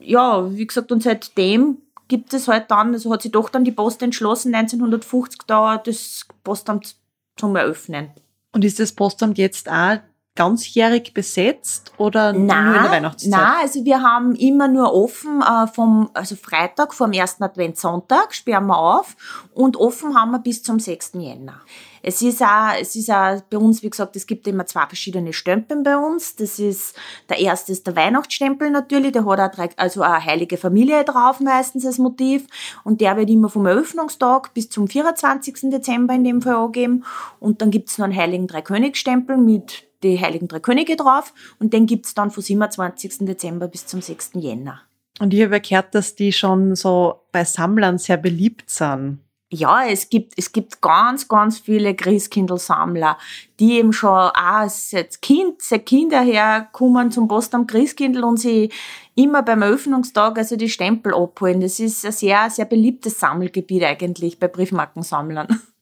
ja, 0.00 0.52
wie 0.52 0.66
gesagt, 0.66 0.90
und 0.90 1.02
seitdem 1.02 1.78
gibt 2.08 2.32
es 2.34 2.48
halt 2.48 2.70
dann, 2.70 2.92
also 2.92 3.12
hat 3.12 3.22
sich 3.22 3.32
doch 3.32 3.48
dann 3.48 3.64
die 3.64 3.72
Post 3.72 4.02
entschlossen, 4.02 4.54
1950 4.54 5.42
da 5.46 5.78
das 5.78 6.26
Postamt 6.44 6.96
zum 7.36 7.56
Eröffnen. 7.56 8.10
Und 8.52 8.64
ist 8.64 8.80
das 8.80 8.92
Postamt 8.92 9.38
jetzt 9.38 9.70
auch 9.70 9.98
ganzjährig 10.36 11.12
besetzt 11.14 11.92
oder 11.96 12.32
nur 12.32 12.42
in 12.42 12.48
der 12.48 12.90
Weihnachtszeit? 12.90 13.30
Nein, 13.30 13.62
also 13.62 13.84
wir 13.84 14.02
haben 14.02 14.34
immer 14.36 14.68
nur 14.68 14.94
offen 14.94 15.42
äh, 15.42 15.66
vom, 15.66 16.10
also 16.14 16.36
Freitag 16.36 16.94
vom 16.94 17.12
ersten 17.12 17.42
Adventssonntag 17.42 18.34
sperren 18.34 18.66
wir 18.66 18.78
auf 18.78 19.16
und 19.54 19.76
offen 19.76 20.14
haben 20.14 20.30
wir 20.32 20.38
bis 20.38 20.62
zum 20.62 20.78
6. 20.78 21.12
Jänner. 21.14 21.60
Es 22.08 22.22
ist 22.22 22.40
auch, 22.40 22.72
es 22.80 22.94
ist 22.94 23.10
auch 23.10 23.40
bei 23.50 23.58
uns, 23.58 23.82
wie 23.82 23.90
gesagt, 23.90 24.14
es 24.14 24.28
gibt 24.28 24.46
immer 24.46 24.64
zwei 24.64 24.86
verschiedene 24.86 25.32
Stempel 25.32 25.82
bei 25.82 25.96
uns. 25.96 26.36
Das 26.36 26.60
ist, 26.60 26.94
der 27.28 27.40
erste 27.40 27.72
ist 27.72 27.84
der 27.84 27.96
Weihnachtsstempel 27.96 28.70
natürlich, 28.70 29.10
der 29.10 29.26
hat 29.26 29.40
auch 29.40 29.50
drei, 29.50 29.70
also 29.76 30.02
eine 30.02 30.24
heilige 30.24 30.56
Familie 30.56 31.02
drauf 31.02 31.40
meistens 31.40 31.84
als 31.84 31.98
Motiv 31.98 32.46
und 32.84 33.00
der 33.00 33.16
wird 33.16 33.28
immer 33.28 33.48
vom 33.48 33.66
Eröffnungstag 33.66 34.54
bis 34.54 34.68
zum 34.70 34.86
24. 34.86 35.70
Dezember 35.70 36.14
in 36.14 36.22
dem 36.22 36.42
Fall 36.42 36.54
angegeben 36.54 37.04
und 37.40 37.60
dann 37.60 37.72
gibt's 37.72 37.98
noch 37.98 38.04
einen 38.04 38.16
heiligen 38.16 38.46
Dreikönigsstempel 38.46 39.36
mit 39.36 39.85
die 40.02 40.20
Heiligen 40.20 40.48
Drei 40.48 40.60
Könige 40.60 40.96
drauf 40.96 41.32
und 41.58 41.72
den 41.72 41.86
gibt's 41.86 42.14
dann 42.14 42.30
vom 42.30 42.42
27. 42.42 43.18
Dezember 43.20 43.68
bis 43.68 43.86
zum 43.86 44.02
6. 44.02 44.32
Jänner. 44.34 44.82
Und 45.18 45.32
ich 45.32 45.42
habe 45.42 45.60
gehört, 45.60 45.94
dass 45.94 46.14
die 46.14 46.32
schon 46.32 46.74
so 46.74 47.20
bei 47.32 47.44
Sammlern 47.44 47.98
sehr 47.98 48.18
beliebt 48.18 48.68
sind. 48.70 49.20
Ja, 49.48 49.86
es 49.86 50.10
gibt, 50.10 50.32
es 50.36 50.50
gibt 50.50 50.82
ganz, 50.82 51.28
ganz 51.28 51.60
viele 51.60 51.94
Christkindl-Sammler, 51.94 53.16
die 53.60 53.78
eben 53.78 53.92
schon 53.92 54.10
auch 54.10 54.32
als 54.34 54.92
Kind, 55.22 55.62
seit 55.62 55.86
Kinder 55.86 56.20
her 56.20 56.68
kommen 56.72 57.12
zum 57.12 57.28
Postamt 57.28 57.70
Christkindl 57.70 58.24
und 58.24 58.38
sie 58.38 58.70
immer 59.14 59.42
beim 59.44 59.62
Eröffnungstag 59.62 60.36
also 60.36 60.56
die 60.56 60.68
Stempel 60.68 61.14
abholen. 61.14 61.60
Das 61.60 61.78
ist 61.78 62.04
ein 62.04 62.10
sehr, 62.10 62.50
sehr 62.50 62.64
beliebtes 62.64 63.20
Sammelgebiet 63.20 63.84
eigentlich 63.84 64.40
bei 64.40 64.48
Briefmarkensammlern. 64.48 65.60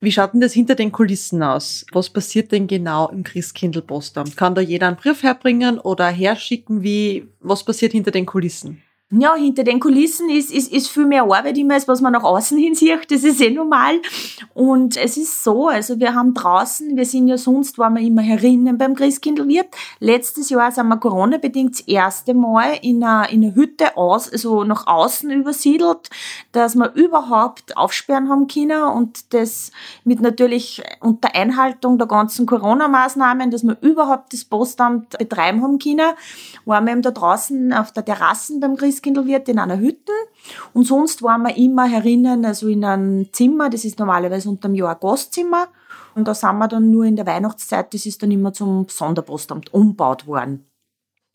Wie 0.00 0.12
schaut 0.12 0.32
denn 0.32 0.40
das 0.40 0.52
hinter 0.52 0.76
den 0.76 0.92
Kulissen 0.92 1.42
aus? 1.42 1.84
Was 1.90 2.08
passiert 2.08 2.52
denn 2.52 2.68
genau 2.68 3.08
im 3.08 3.24
Christkindl-Postamt? 3.24 4.36
Kann 4.36 4.54
da 4.54 4.60
jeder 4.60 4.86
einen 4.86 4.96
Brief 4.96 5.24
herbringen 5.24 5.80
oder 5.80 6.06
herschicken? 6.06 6.84
Wie, 6.84 7.26
was 7.40 7.64
passiert 7.64 7.92
hinter 7.92 8.12
den 8.12 8.24
Kulissen? 8.24 8.80
Ja, 9.10 9.34
hinter 9.36 9.64
den 9.64 9.80
Kulissen 9.80 10.28
ist, 10.28 10.52
ist, 10.52 10.70
ist 10.70 10.90
viel 10.90 11.06
mehr 11.06 11.22
Arbeit 11.22 11.56
immer, 11.56 11.72
als 11.72 11.88
was 11.88 12.02
man 12.02 12.12
nach 12.12 12.24
außen 12.24 12.58
hin 12.58 12.74
sieht. 12.74 13.10
Das 13.10 13.24
ist 13.24 13.40
eh 13.40 13.48
normal. 13.48 14.02
Und 14.52 14.98
es 14.98 15.16
ist 15.16 15.42
so, 15.42 15.68
also 15.68 15.98
wir 15.98 16.14
haben 16.14 16.34
draußen, 16.34 16.94
wir 16.94 17.06
sind 17.06 17.26
ja 17.26 17.38
sonst, 17.38 17.78
waren 17.78 17.94
wir 17.94 18.02
immer 18.02 18.20
herinnen 18.20 18.76
beim 18.76 18.94
Christkindlwirt. 18.94 19.68
Letztes 19.98 20.50
Jahr 20.50 20.70
sind 20.72 20.88
wir 20.88 20.98
Corona-bedingt 20.98 21.78
das 21.78 21.80
erste 21.88 22.34
Mal 22.34 22.74
in 22.82 23.02
einer, 23.02 23.30
in 23.30 23.44
einer 23.44 23.54
Hütte 23.54 23.96
aus, 23.96 24.30
also 24.30 24.64
nach 24.64 24.86
außen 24.86 25.30
übersiedelt, 25.30 26.10
dass 26.52 26.74
wir 26.74 26.92
überhaupt 26.92 27.78
aufsperren 27.78 28.28
haben 28.28 28.46
können 28.46 28.82
und 28.82 29.32
das 29.32 29.72
mit 30.04 30.20
natürlich 30.20 30.82
unter 31.00 31.34
Einhaltung 31.34 31.96
der 31.96 32.08
ganzen 32.08 32.44
Corona-Maßnahmen, 32.44 33.50
dass 33.50 33.62
wir 33.62 33.78
überhaupt 33.80 34.34
das 34.34 34.44
Postamt 34.44 35.16
betreiben 35.16 35.62
haben 35.62 35.78
können, 35.78 36.12
waren 36.66 36.84
wir 36.84 36.92
eben 36.92 37.00
da 37.00 37.10
draußen 37.10 37.72
auf 37.72 37.90
der 37.92 38.04
Terrassen 38.04 38.60
beim 38.60 38.76
Christkindlwirt 38.76 38.97
Christkindlwirt 38.98 39.48
in 39.48 39.58
einer 39.58 39.78
Hütte 39.78 40.12
und 40.74 40.84
sonst 40.84 41.22
waren 41.22 41.42
wir 41.42 41.56
immer 41.56 41.86
herinnen, 41.86 42.44
also 42.44 42.68
in 42.68 42.84
einem 42.84 43.32
Zimmer, 43.32 43.70
das 43.70 43.84
ist 43.84 43.98
normalerweise 43.98 44.48
unter 44.48 44.68
dem 44.68 44.74
Jahr 44.74 44.94
ein 44.94 45.00
Gastzimmer 45.00 45.68
und 46.14 46.26
da 46.26 46.34
sind 46.34 46.58
wir 46.58 46.68
dann 46.68 46.90
nur 46.90 47.04
in 47.04 47.16
der 47.16 47.26
Weihnachtszeit, 47.26 47.94
das 47.94 48.06
ist 48.06 48.22
dann 48.22 48.30
immer 48.30 48.52
zum 48.52 48.86
Sonderpostamt 48.88 49.72
umgebaut 49.72 50.26
worden. 50.26 50.64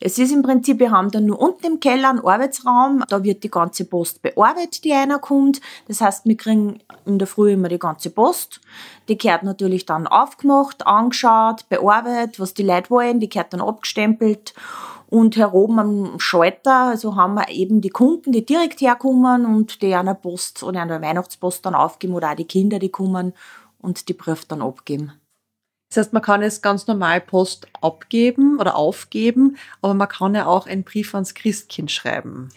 Es 0.00 0.18
ist 0.18 0.32
im 0.32 0.42
Prinzip, 0.42 0.80
wir 0.80 0.90
haben 0.90 1.10
dann 1.10 1.24
nur 1.24 1.40
unten 1.40 1.64
im 1.66 1.80
Keller 1.80 2.10
einen 2.10 2.18
Arbeitsraum, 2.18 3.04
da 3.08 3.22
wird 3.22 3.42
die 3.42 3.50
ganze 3.50 3.86
Post 3.86 4.20
bearbeitet, 4.20 4.84
die 4.84 4.92
einer 4.92 5.18
kommt. 5.18 5.60
Das 5.88 6.00
heißt, 6.00 6.26
wir 6.26 6.36
kriegen 6.36 6.80
in 7.06 7.18
der 7.18 7.28
Früh 7.28 7.52
immer 7.52 7.68
die 7.68 7.78
ganze 7.78 8.10
Post. 8.10 8.60
Die 9.08 9.16
gehört 9.16 9.44
natürlich 9.44 9.86
dann 9.86 10.06
aufgemacht, 10.06 10.86
angeschaut, 10.86 11.66
bearbeitet, 11.70 12.38
was 12.38 12.52
die 12.52 12.64
Leute 12.64 12.90
wollen, 12.90 13.20
die 13.20 13.28
gehört 13.30 13.54
dann 13.54 13.62
abgestempelt. 13.62 14.52
Und 15.14 15.36
hier 15.36 15.54
oben 15.54 15.78
am 15.78 16.18
Schalter, 16.18 16.88
also 16.88 17.14
haben 17.14 17.34
wir 17.34 17.48
eben 17.48 17.80
die 17.80 17.88
Kunden, 17.88 18.32
die 18.32 18.44
direkt 18.44 18.80
herkommen 18.80 19.46
und 19.46 19.80
die 19.80 19.94
an 19.94 20.06
der 20.06 20.14
Post 20.14 20.64
oder 20.64 20.82
an 20.82 20.88
der 20.88 21.02
Weihnachtspost 21.02 21.64
dann 21.64 21.76
aufgeben 21.76 22.14
oder 22.14 22.32
auch 22.32 22.34
die 22.34 22.48
Kinder, 22.48 22.80
die 22.80 22.88
kommen 22.88 23.32
und 23.78 24.08
die 24.08 24.12
Brief 24.12 24.44
dann 24.44 24.60
abgeben. 24.60 25.12
Das 25.88 25.98
heißt, 25.98 26.12
man 26.14 26.22
kann 26.22 26.42
jetzt 26.42 26.64
ganz 26.64 26.88
normal 26.88 27.20
Post 27.20 27.68
abgeben 27.80 28.58
oder 28.58 28.74
aufgeben, 28.74 29.56
aber 29.82 29.94
man 29.94 30.08
kann 30.08 30.34
ja 30.34 30.46
auch 30.46 30.66
einen 30.66 30.82
Brief 30.82 31.14
ans 31.14 31.34
Christkind 31.34 31.92
schreiben. 31.92 32.48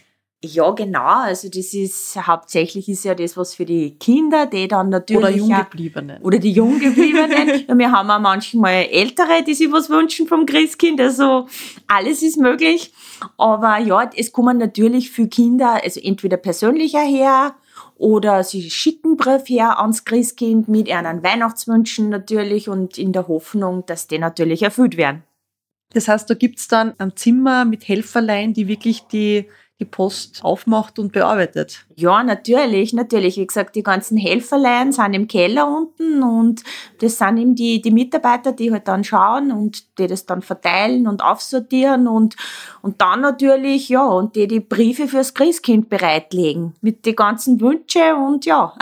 Ja, 0.43 0.69
genau. 0.69 1.23
Also 1.23 1.49
das 1.49 1.73
ist 1.73 2.15
hauptsächlich 2.15 2.87
ist 2.87 3.03
ja 3.03 3.15
das, 3.15 3.35
was 3.35 3.55
für 3.55 3.65
die 3.65 3.97
Kinder, 3.97 4.45
die 4.45 4.67
dann 4.67 4.89
natürlich. 4.89 5.17
Oder 5.19 5.31
Junggebliebenen. 5.31 6.21
Oder 6.21 6.37
die 6.37 6.51
Junggebliebenen. 6.51 7.65
ja, 7.67 7.77
wir 7.77 7.91
haben 7.91 8.11
auch 8.11 8.19
manchmal 8.19 8.85
Ältere, 8.85 9.43
die 9.45 9.55
sich 9.55 9.71
was 9.71 9.89
wünschen 9.89 10.27
vom 10.27 10.45
Christkind. 10.45 11.01
Also 11.01 11.47
alles 11.87 12.21
ist 12.21 12.37
möglich. 12.37 12.93
Aber 13.37 13.79
ja, 13.79 14.11
es 14.15 14.31
kommen 14.31 14.59
natürlich 14.59 15.09
für 15.09 15.27
Kinder, 15.27 15.83
also 15.83 15.99
entweder 15.99 16.37
persönlicher 16.37 17.01
her 17.01 17.55
oder 17.95 18.43
sie 18.43 18.69
schicken 18.69 19.17
Brief 19.17 19.49
her 19.49 19.79
ans 19.79 20.05
Christkind 20.05 20.67
mit 20.67 20.87
ihren 20.87 21.23
Weihnachtswünschen 21.23 22.09
natürlich 22.09 22.69
und 22.69 22.99
in 22.99 23.11
der 23.11 23.27
Hoffnung, 23.27 23.87
dass 23.87 24.05
die 24.05 24.19
natürlich 24.19 24.61
erfüllt 24.61 24.97
werden. 24.97 25.23
Das 25.93 26.07
heißt, 26.07 26.29
da 26.29 26.35
gibt's 26.35 26.67
dann 26.67 26.93
ein 26.99 27.15
Zimmer 27.15 27.65
mit 27.65 27.87
Helferlein, 27.87 28.53
die 28.53 28.67
wirklich 28.67 29.07
die 29.07 29.47
die 29.79 29.85
Post 29.85 30.43
aufmacht 30.43 30.97
und 30.97 31.11
bearbeitet. 31.11 31.85
Ja, 31.95 32.23
natürlich, 32.23 32.93
natürlich. 32.93 33.37
Wie 33.37 33.45
gesagt, 33.45 33.75
die 33.75 33.83
ganzen 33.83 34.17
Helferlein 34.17 34.91
sind 34.91 35.13
im 35.13 35.27
Keller 35.27 35.67
unten 35.67 36.23
und 36.23 36.63
das 36.99 37.19
sind 37.19 37.37
eben 37.37 37.55
die, 37.55 37.79
die 37.81 37.91
Mitarbeiter, 37.91 38.53
die 38.53 38.71
halt 38.71 38.87
dann 38.87 39.03
schauen 39.03 39.51
und 39.51 39.99
die 39.99 40.07
das 40.07 40.25
dann 40.25 40.41
verteilen 40.41 41.07
und 41.07 41.23
aufsortieren 41.23 42.07
und, 42.07 42.35
und 42.81 43.01
dann 43.01 43.21
natürlich, 43.21 43.89
ja, 43.89 44.03
und 44.03 44.35
die 44.35 44.47
die 44.47 44.61
Briefe 44.61 45.07
fürs 45.07 45.35
Christkind 45.35 45.89
bereitlegen 45.89 46.73
mit 46.81 47.05
den 47.05 47.15
ganzen 47.15 47.61
Wünsche 47.61 48.15
und 48.15 48.45
ja. 48.45 48.73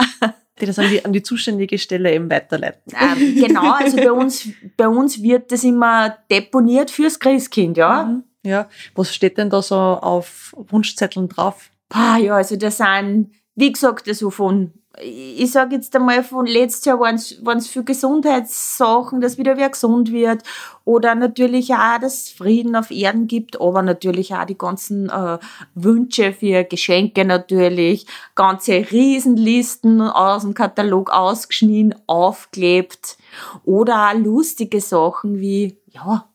die 0.60 0.64
das 0.64 0.78
an 0.78 0.88
die, 0.88 1.04
an 1.04 1.12
die 1.12 1.22
zuständige 1.22 1.76
Stelle 1.78 2.14
eben 2.14 2.30
weiterleiten. 2.30 2.94
Ähm, 2.98 3.34
genau, 3.34 3.72
also 3.72 3.98
bei 3.98 4.12
uns, 4.12 4.48
bei 4.78 4.88
uns 4.88 5.22
wird 5.22 5.52
das 5.52 5.62
immer 5.62 6.16
deponiert 6.30 6.90
fürs 6.90 7.18
Christkind, 7.18 7.76
ja. 7.76 8.04
Mhm. 8.04 8.22
Ja, 8.46 8.68
was 8.94 9.12
steht 9.12 9.38
denn 9.38 9.50
da 9.50 9.60
so 9.60 9.74
auf 9.74 10.54
Wunschzetteln 10.56 11.28
drauf? 11.28 11.70
Ah, 11.90 12.16
ja, 12.16 12.36
also 12.36 12.54
das 12.54 12.76
sind, 12.76 13.32
wie 13.56 13.72
gesagt, 13.72 14.06
so 14.06 14.30
von, 14.30 14.72
ich 15.02 15.50
sage 15.50 15.74
jetzt 15.74 15.94
einmal, 15.96 16.22
von 16.22 16.46
letztes 16.46 16.84
Jahr 16.84 17.00
waren 17.00 17.16
es 17.16 17.66
für 17.66 17.82
Gesundheitssachen, 17.82 19.20
dass 19.20 19.36
wieder 19.36 19.56
wer 19.56 19.68
gesund 19.68 20.12
wird. 20.12 20.44
Oder 20.84 21.16
natürlich 21.16 21.74
auch, 21.74 21.98
dass 22.00 22.22
es 22.22 22.28
Frieden 22.30 22.76
auf 22.76 22.92
Erden 22.92 23.26
gibt, 23.26 23.60
aber 23.60 23.82
natürlich 23.82 24.32
auch 24.32 24.44
die 24.44 24.56
ganzen 24.56 25.10
äh, 25.10 25.38
Wünsche 25.74 26.32
für 26.32 26.62
Geschenke 26.62 27.24
natürlich, 27.24 28.06
ganze 28.36 28.74
Riesenlisten 28.92 30.00
aus 30.00 30.42
dem 30.42 30.54
Katalog 30.54 31.10
ausgeschnitten, 31.10 31.96
aufklebt 32.06 33.18
oder 33.64 34.10
auch 34.10 34.14
lustige 34.14 34.80
Sachen 34.80 35.40
wie, 35.40 35.78
ja, 35.88 36.28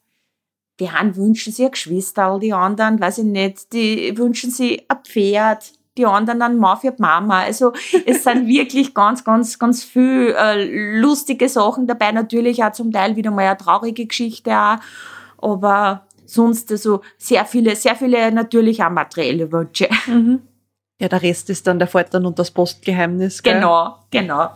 die 0.82 0.90
einen 0.90 1.16
wünschen 1.16 1.54
sich 1.54 1.64
ein 1.64 1.72
Geschwisterl, 1.72 2.40
die 2.40 2.54
anderen, 2.54 3.00
weiß 3.00 3.20
ich 3.20 3.26
nicht, 3.26 3.72
die 3.72 4.18
wünschen 4.18 4.50
sich 4.50 4.84
ein 4.90 4.98
Pferd, 5.04 5.72
die 5.96 6.08
anderen 6.08 6.42
einen 6.42 6.58
Mann 6.58 6.80
für 6.80 6.92
die 6.92 7.02
Mama. 7.02 7.42
Also 7.42 7.72
es 8.08 8.24
sind 8.24 8.48
wirklich 8.48 8.96
ganz, 8.96 9.24
ganz, 9.24 9.60
ganz 9.60 9.84
viel 9.84 10.36
äh, 10.36 11.00
lustige 11.00 11.48
Sachen 11.50 11.86
dabei. 11.86 12.12
Natürlich 12.12 12.64
auch 12.64 12.72
zum 12.72 12.92
Teil 12.92 13.16
wieder 13.16 13.30
mal 13.30 13.46
eine 13.46 13.58
traurige 13.58 14.08
Geschichte 14.08 14.58
auch. 14.58 14.78
Aber 15.38 16.08
sonst 16.26 16.72
also 16.72 17.02
sehr 17.20 17.46
viele, 17.46 17.76
sehr 17.76 17.96
viele 17.96 18.32
natürlich 18.32 18.84
auch 18.84 18.90
materielle 18.90 19.52
Wünsche. 19.52 19.88
Mhm. 20.08 20.42
Ja, 21.00 21.10
der 21.10 21.22
Rest 21.22 21.52
ist 21.52 21.68
dann 21.68 21.78
der 21.78 21.88
Faltern 21.88 22.26
und 22.26 22.40
das 22.40 22.50
Postgeheimnis. 22.50 23.44
Gell? 23.44 23.56
Genau, 23.56 23.98
genau. 24.10 24.50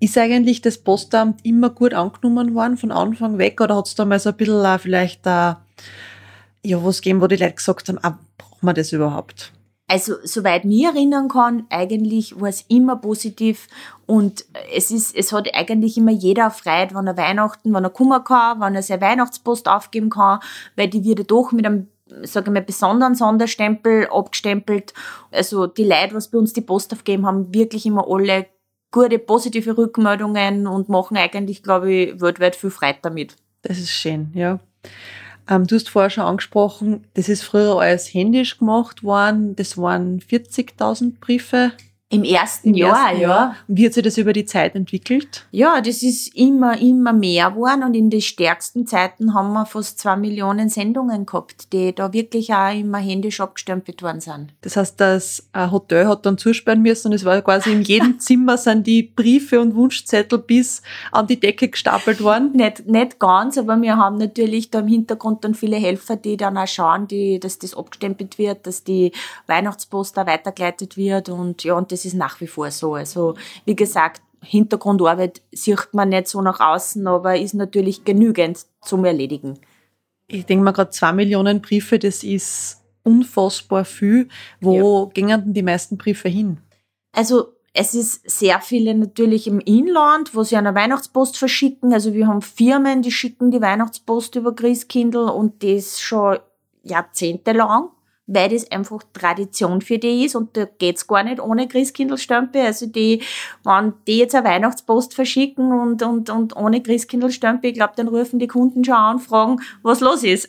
Ist 0.00 0.18
eigentlich 0.18 0.62
das 0.62 0.78
Postamt 0.78 1.44
immer 1.44 1.70
gut 1.70 1.94
angenommen 1.94 2.54
worden 2.54 2.76
von 2.76 2.92
Anfang 2.92 3.38
weg 3.38 3.60
oder 3.60 3.76
hat 3.76 3.86
es 3.86 3.94
da 3.94 4.04
mal 4.04 4.18
so 4.18 4.30
ein 4.30 4.36
bisschen 4.36 4.78
vielleicht 4.78 5.26
uh, 5.26 5.54
ja, 6.64 6.84
was 6.84 7.00
gegeben, 7.00 7.20
wo 7.20 7.26
die 7.26 7.36
Leute 7.36 7.54
gesagt 7.54 7.88
haben, 7.88 7.98
ah, 8.02 8.18
brauchen 8.36 8.66
wir 8.66 8.74
das 8.74 8.92
überhaupt? 8.92 9.52
Also, 9.90 10.16
soweit 10.22 10.66
mich 10.66 10.84
erinnern 10.84 11.28
kann, 11.28 11.66
eigentlich 11.70 12.38
war 12.38 12.50
es 12.50 12.66
immer 12.68 12.96
positiv 12.96 13.68
und 14.04 14.44
es 14.76 14.90
ist, 14.90 15.16
es 15.16 15.32
hat 15.32 15.48
eigentlich 15.54 15.96
immer 15.96 16.10
jeder 16.10 16.50
Freude, 16.50 16.94
wenn 16.94 17.06
er 17.06 17.16
Weihnachten, 17.16 17.72
wenn 17.72 17.84
er 17.84 17.90
kommen 17.90 18.22
kann, 18.22 18.60
wenn 18.60 18.74
er 18.74 18.82
seine 18.82 19.00
Weihnachtspost 19.00 19.66
aufgeben 19.66 20.10
kann, 20.10 20.40
weil 20.76 20.88
die 20.88 21.04
wird 21.04 21.30
doch 21.30 21.52
mit 21.52 21.64
einem 21.64 21.88
sage 22.22 22.48
ich 22.48 22.54
mal, 22.54 22.62
besonderen 22.62 23.14
Sonderstempel 23.14 24.08
abgestempelt. 24.10 24.94
Also 25.30 25.66
die 25.66 25.84
Leute, 25.84 26.14
was 26.14 26.28
bei 26.28 26.38
uns 26.38 26.52
die 26.52 26.62
Post 26.62 26.92
aufgeben 26.92 27.26
haben, 27.26 27.52
wirklich 27.52 27.86
immer 27.86 28.06
alle 28.08 28.46
gute, 28.90 29.18
positive 29.18 29.76
Rückmeldungen 29.76 30.66
und 30.66 30.88
machen 30.88 31.16
eigentlich, 31.16 31.62
glaube 31.62 31.92
ich, 31.92 32.20
weltweit 32.20 32.56
viel 32.56 32.70
Freude 32.70 32.98
damit. 33.02 33.36
Das 33.62 33.78
ist 33.78 33.90
schön, 33.90 34.30
ja. 34.34 34.60
Ähm, 35.48 35.66
du 35.66 35.76
hast 35.76 35.88
vorher 35.88 36.10
schon 36.10 36.24
angesprochen, 36.24 37.04
das 37.14 37.28
ist 37.28 37.42
früher 37.42 37.80
alles 37.80 38.12
händisch 38.12 38.58
gemacht 38.58 39.02
worden. 39.02 39.56
Das 39.56 39.78
waren 39.78 40.20
40.000 40.20 41.18
Briefe 41.20 41.72
im 42.10 42.24
ersten, 42.24 42.70
Im 42.70 42.74
Jahr, 42.74 43.10
ersten 43.10 43.20
ja. 43.20 43.56
Und 43.68 43.76
wie 43.76 43.84
hat 43.84 43.92
sich 43.92 44.02
das 44.02 44.16
über 44.16 44.32
die 44.32 44.46
Zeit 44.46 44.74
entwickelt? 44.74 45.46
Ja, 45.50 45.82
das 45.82 46.02
ist 46.02 46.34
immer, 46.34 46.80
immer 46.80 47.12
mehr 47.12 47.50
geworden 47.50 47.82
und 47.82 47.92
in 47.94 48.08
den 48.08 48.22
stärksten 48.22 48.86
Zeiten 48.86 49.34
haben 49.34 49.52
wir 49.52 49.66
fast 49.66 49.98
zwei 49.98 50.16
Millionen 50.16 50.70
Sendungen 50.70 51.26
gehabt, 51.26 51.70
die 51.74 51.94
da 51.94 52.14
wirklich 52.14 52.54
auch 52.54 52.72
immer 52.72 52.96
händisch 52.96 53.40
abgestempelt 53.40 54.02
worden 54.02 54.20
sind. 54.20 54.54
Das 54.62 54.78
heißt, 54.78 54.98
das 54.98 55.50
äh, 55.52 55.70
Hotel 55.70 56.08
hat 56.08 56.24
dann 56.24 56.38
zusperren 56.38 56.80
müssen 56.80 57.08
und 57.08 57.12
es 57.12 57.26
war 57.26 57.42
quasi 57.42 57.72
in 57.72 57.82
jedem 57.82 58.18
Zimmer 58.18 58.56
sind 58.56 58.86
die 58.86 59.02
Briefe 59.02 59.60
und 59.60 59.74
Wunschzettel 59.74 60.38
bis 60.38 60.80
an 61.12 61.26
die 61.26 61.38
Decke 61.38 61.68
gestapelt 61.68 62.22
worden? 62.22 62.52
Nicht, 62.54 62.86
nicht 62.86 63.18
ganz, 63.18 63.58
aber 63.58 63.80
wir 63.80 63.98
haben 63.98 64.16
natürlich 64.16 64.70
da 64.70 64.80
im 64.80 64.88
Hintergrund 64.88 65.44
dann 65.44 65.54
viele 65.54 65.76
Helfer, 65.76 66.16
die 66.16 66.36
dann 66.38 66.56
auch 66.56 66.66
schauen, 66.66 67.06
die, 67.06 67.38
dass 67.38 67.58
das 67.58 67.76
abgestempelt 67.76 68.38
wird, 68.38 68.66
dass 68.66 68.82
die 68.82 69.12
Weihnachtspost 69.46 70.16
da 70.16 70.26
weitergeleitet 70.26 70.96
wird 70.96 71.28
und 71.28 71.64
ja, 71.64 71.74
und 71.74 71.92
das 71.92 71.97
das 71.98 72.04
ist 72.04 72.14
nach 72.14 72.40
wie 72.40 72.46
vor 72.46 72.70
so. 72.70 72.94
Also 72.94 73.34
wie 73.64 73.76
gesagt, 73.76 74.22
Hintergrundarbeit 74.40 75.42
sieht 75.52 75.88
man 75.92 76.10
nicht 76.10 76.28
so 76.28 76.40
nach 76.40 76.60
außen, 76.60 77.06
aber 77.06 77.36
ist 77.36 77.54
natürlich 77.54 78.04
genügend 78.04 78.66
zum 78.82 79.04
Erledigen. 79.04 79.58
Ich 80.28 80.46
denke 80.46 80.64
mal 80.64 80.72
gerade 80.72 80.90
zwei 80.90 81.12
Millionen 81.12 81.60
Briefe, 81.60 81.98
das 81.98 82.22
ist 82.22 82.82
unfassbar 83.02 83.84
viel. 83.84 84.28
Wo 84.60 85.04
ja. 85.04 85.10
gingen 85.12 85.44
denn 85.44 85.54
die 85.54 85.62
meisten 85.62 85.96
Briefe 85.96 86.28
hin? 86.28 86.58
Also 87.12 87.54
es 87.72 87.94
ist 87.94 88.28
sehr 88.30 88.60
viele 88.60 88.94
natürlich 88.94 89.46
im 89.46 89.60
Inland, 89.60 90.34
wo 90.34 90.42
sie 90.42 90.56
eine 90.56 90.74
Weihnachtspost 90.74 91.36
verschicken. 91.36 91.92
Also 91.92 92.12
wir 92.12 92.26
haben 92.26 92.42
Firmen, 92.42 93.02
die 93.02 93.12
schicken 93.12 93.50
die 93.50 93.60
Weihnachtspost 93.60 94.36
über 94.36 94.54
Christkindl 94.54 95.28
und 95.28 95.62
das 95.62 96.00
schon 96.00 96.38
jahrzehntelang 96.82 97.90
weil 98.28 98.50
das 98.50 98.70
einfach 98.70 99.02
Tradition 99.12 99.80
für 99.80 99.98
die 99.98 100.26
ist 100.26 100.36
und 100.36 100.56
da 100.56 100.66
geht's 100.66 101.06
gar 101.06 101.24
nicht 101.24 101.40
ohne 101.40 101.66
Christkindlstempel. 101.66 102.60
Also 102.60 102.86
die, 102.86 103.22
wenn 103.64 103.94
die 104.06 104.18
jetzt 104.18 104.34
eine 104.34 104.46
Weihnachtspost 104.46 105.14
verschicken 105.14 105.72
und, 105.72 106.02
und, 106.02 106.30
und 106.30 106.54
ohne 106.54 106.82
Christkindlstempel, 106.82 107.70
ich 107.70 107.76
glaube, 107.76 107.94
dann 107.96 108.08
rufen 108.08 108.38
die 108.38 108.46
Kunden 108.46 108.84
schon 108.84 108.94
an 108.94 109.16
und 109.16 109.22
fragen, 109.22 109.60
was 109.82 110.00
los 110.00 110.22
ist. 110.22 110.48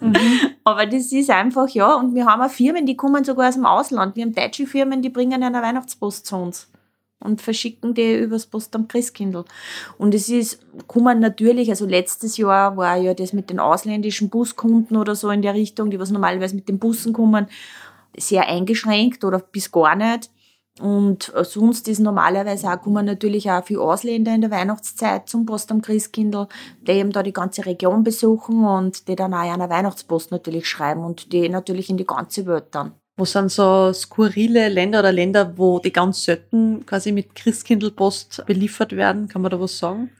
Mhm. 0.00 0.16
Aber 0.64 0.86
das 0.86 1.12
ist 1.12 1.30
einfach, 1.30 1.68
ja, 1.68 1.94
und 1.94 2.14
wir 2.14 2.26
haben 2.26 2.42
auch 2.42 2.50
Firmen, 2.50 2.86
die 2.86 2.96
kommen 2.96 3.24
sogar 3.24 3.48
aus 3.48 3.54
dem 3.54 3.66
Ausland. 3.66 4.14
Wir 4.16 4.24
haben 4.24 4.34
deutsche 4.34 4.66
Firmen, 4.66 5.02
die 5.02 5.10
bringen 5.10 5.42
eine 5.42 5.60
Weihnachtspost 5.60 6.26
zu 6.26 6.36
uns 6.36 6.68
und 7.20 7.40
verschicken 7.40 7.94
die 7.94 8.16
übers 8.16 8.46
Postamt 8.46 8.90
Christkindl. 8.90 9.44
Und 9.98 10.14
es 10.14 10.28
ist, 10.28 10.60
kommen 10.86 11.20
natürlich, 11.20 11.70
also 11.70 11.86
letztes 11.86 12.36
Jahr 12.36 12.76
war 12.76 12.96
ja 12.96 13.14
das 13.14 13.32
mit 13.32 13.50
den 13.50 13.58
ausländischen 13.58 14.28
Buskunden 14.28 14.96
oder 14.96 15.14
so 15.14 15.30
in 15.30 15.42
der 15.42 15.54
Richtung, 15.54 15.90
die 15.90 15.98
was 15.98 16.10
normalerweise 16.10 16.54
mit 16.54 16.68
den 16.68 16.78
Bussen 16.78 17.12
kommen, 17.12 17.46
sehr 18.16 18.48
eingeschränkt 18.48 19.24
oder 19.24 19.38
bis 19.38 19.70
gar 19.70 19.96
nicht. 19.96 20.30
Und 20.78 21.32
sonst 21.44 21.88
ist 21.88 22.00
normalerweise 22.00 22.70
auch, 22.70 22.82
kommen 22.82 23.06
natürlich 23.06 23.50
auch 23.50 23.64
viele 23.64 23.80
Ausländer 23.80 24.34
in 24.34 24.42
der 24.42 24.50
Weihnachtszeit 24.50 25.26
zum 25.26 25.46
Post 25.46 25.72
am 25.72 25.80
Christkindl, 25.80 26.48
die 26.86 26.92
eben 26.92 27.12
da 27.12 27.22
die 27.22 27.32
ganze 27.32 27.64
Region 27.64 28.04
besuchen 28.04 28.62
und 28.62 29.08
die 29.08 29.16
dann 29.16 29.32
auch 29.32 29.38
einer 29.38 29.70
Weihnachtspost 29.70 30.30
natürlich 30.32 30.68
schreiben 30.68 31.02
und 31.02 31.32
die 31.32 31.48
natürlich 31.48 31.88
in 31.88 31.96
die 31.96 32.04
ganze 32.04 32.44
Welt 32.44 32.66
dann. 32.72 32.92
Wo 33.18 33.24
sind 33.24 33.50
so 33.50 33.94
skurrile 33.94 34.68
Länder 34.68 34.98
oder 34.98 35.10
Länder, 35.10 35.56
wo 35.56 35.78
die 35.78 35.92
ganz 35.92 36.22
selten 36.24 36.84
quasi 36.84 37.12
mit 37.12 37.34
Christkindlpost 37.34 38.44
beliefert 38.44 38.92
werden? 38.92 39.26
Kann 39.28 39.40
man 39.40 39.50
da 39.50 39.58
was 39.58 39.78
sagen? 39.78 40.10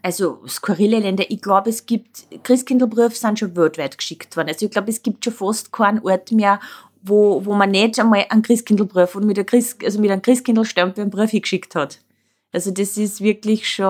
Also 0.00 0.40
skurrile 0.48 1.00
Länder, 1.00 1.24
ich 1.28 1.42
glaube, 1.42 1.68
es 1.68 1.84
gibt, 1.84 2.24
Christkindlbriefe 2.44 3.14
sind 3.14 3.38
schon 3.38 3.54
weltweit 3.56 3.98
geschickt 3.98 4.38
worden. 4.38 4.48
Also 4.48 4.64
ich 4.64 4.72
glaube, 4.72 4.88
es 4.88 5.02
gibt 5.02 5.22
schon 5.22 5.34
fast 5.34 5.70
keinen 5.70 6.00
Ort 6.02 6.32
mehr, 6.32 6.58
wo, 7.02 7.44
wo 7.44 7.54
man 7.54 7.72
nicht 7.72 8.00
einmal 8.00 8.24
einen 8.30 8.40
Christkindlbrief 8.40 9.14
oder 9.14 9.26
mit, 9.26 9.46
Christ, 9.46 9.84
also 9.84 10.00
mit 10.00 10.10
einem 10.10 10.22
Christkindlstempel 10.22 11.02
einen 11.02 11.10
Brief 11.10 11.32
geschickt 11.32 11.74
hat. 11.74 12.00
Also 12.52 12.70
das 12.70 12.96
ist 12.96 13.20
wirklich 13.20 13.68
schon 13.68 13.84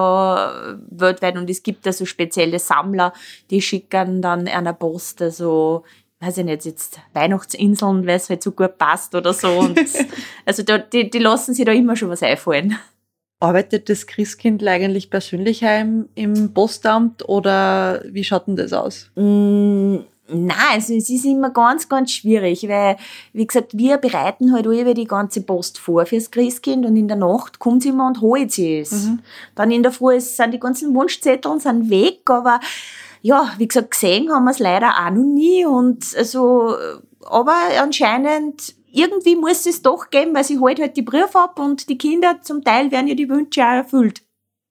weltweit 0.90 1.37
und 1.37 1.49
es 1.49 1.62
gibt 1.62 1.87
da 1.87 1.92
so 1.92 2.04
spezielle 2.04 2.58
Sammler, 2.58 3.12
die 3.50 3.62
schicken 3.62 4.20
dann 4.20 4.49
einer 4.49 4.73
Post, 4.73 5.23
also 5.23 5.85
weiß 6.20 6.38
ich 6.38 6.44
nicht, 6.44 6.64
jetzt 6.64 7.00
Weihnachtsinseln, 7.12 8.06
weil 8.06 8.16
es 8.16 8.30
halt 8.30 8.42
so 8.42 8.52
gut 8.52 8.78
passt 8.78 9.14
oder 9.14 9.32
so. 9.32 9.49
Und 9.49 9.78
also 10.46 10.62
da, 10.62 10.78
die, 10.78 11.11
die 11.11 11.18
lassen 11.18 11.54
sich 11.54 11.64
da 11.64 11.73
immer 11.73 11.96
schon 11.96 12.08
was 12.08 12.23
einfallen. 12.23 12.78
Arbeitet 13.38 13.90
das 13.90 14.06
Christkind 14.06 14.66
eigentlich 14.66 15.11
persönlich 15.11 15.62
heim 15.62 16.08
im 16.14 16.54
Postamt 16.54 17.28
oder 17.28 18.02
wie 18.06 18.25
schaut 18.25 18.46
denn 18.46 18.56
das 18.56 18.73
aus? 18.73 19.11
Mm, 19.14 19.99
Nein, 20.28 20.56
also 20.73 20.94
es 20.94 21.08
ist 21.08 21.25
immer 21.25 21.50
ganz, 21.50 21.88
ganz 21.88 22.11
schwierig, 22.11 22.68
weil, 22.68 22.96
wie 23.32 23.46
gesagt, 23.46 23.78
wir 23.78 23.96
bereiten 23.99 24.52
halt 24.52 24.66
alle 24.66 24.92
die 24.92 25.04
ganze 25.04 25.42
Post 25.42 25.78
vor 25.78 26.04
fürs 26.04 26.30
Christkind 26.30 26.85
und 26.85 26.96
in 26.96 27.06
der 27.06 27.16
Nacht 27.16 27.61
kommt 27.61 27.85
sie 27.85 27.90
immer 27.90 28.08
und 28.08 28.20
holt 28.20 28.50
sie 28.50 28.80
es. 28.80 29.04
Mhm. 29.04 29.20
Dann 29.54 29.70
in 29.70 29.85
der 29.85 29.92
Früh 29.92 30.18
sind 30.20 30.52
die 30.52 30.58
ganzen 30.58 30.94
Wunschzettel 30.94 31.61
sind 31.61 31.90
weg, 31.90 32.28
aber 32.28 32.58
ja, 33.26 33.52
wie 33.59 33.66
gesagt, 33.66 33.90
gesehen 33.90 34.30
haben 34.30 34.45
wir 34.45 34.52
es 34.52 34.61
leider 34.61 34.90
auch 34.90 35.11
noch 35.11 35.25
nie 35.25 35.66
und 35.66 36.14
also, 36.16 36.76
aber 37.25 37.56
anscheinend 37.80 38.75
irgendwie 38.92 39.35
muss 39.35 39.66
es 39.66 39.83
doch 39.83 40.11
geben, 40.11 40.33
weil 40.33 40.45
sie 40.45 40.61
holt 40.61 40.78
halt 40.78 40.97
die 40.97 41.02
Briefe 41.02 41.40
ab 41.40 41.59
und 41.59 41.88
die 41.88 41.99
Kinder 41.99 42.40
zum 42.42 42.62
Teil 42.62 42.92
werden 42.92 43.09
ja 43.09 43.16
die 43.16 43.28
Wünsche 43.28 43.62
auch 43.62 43.83
erfüllt. 43.83 44.23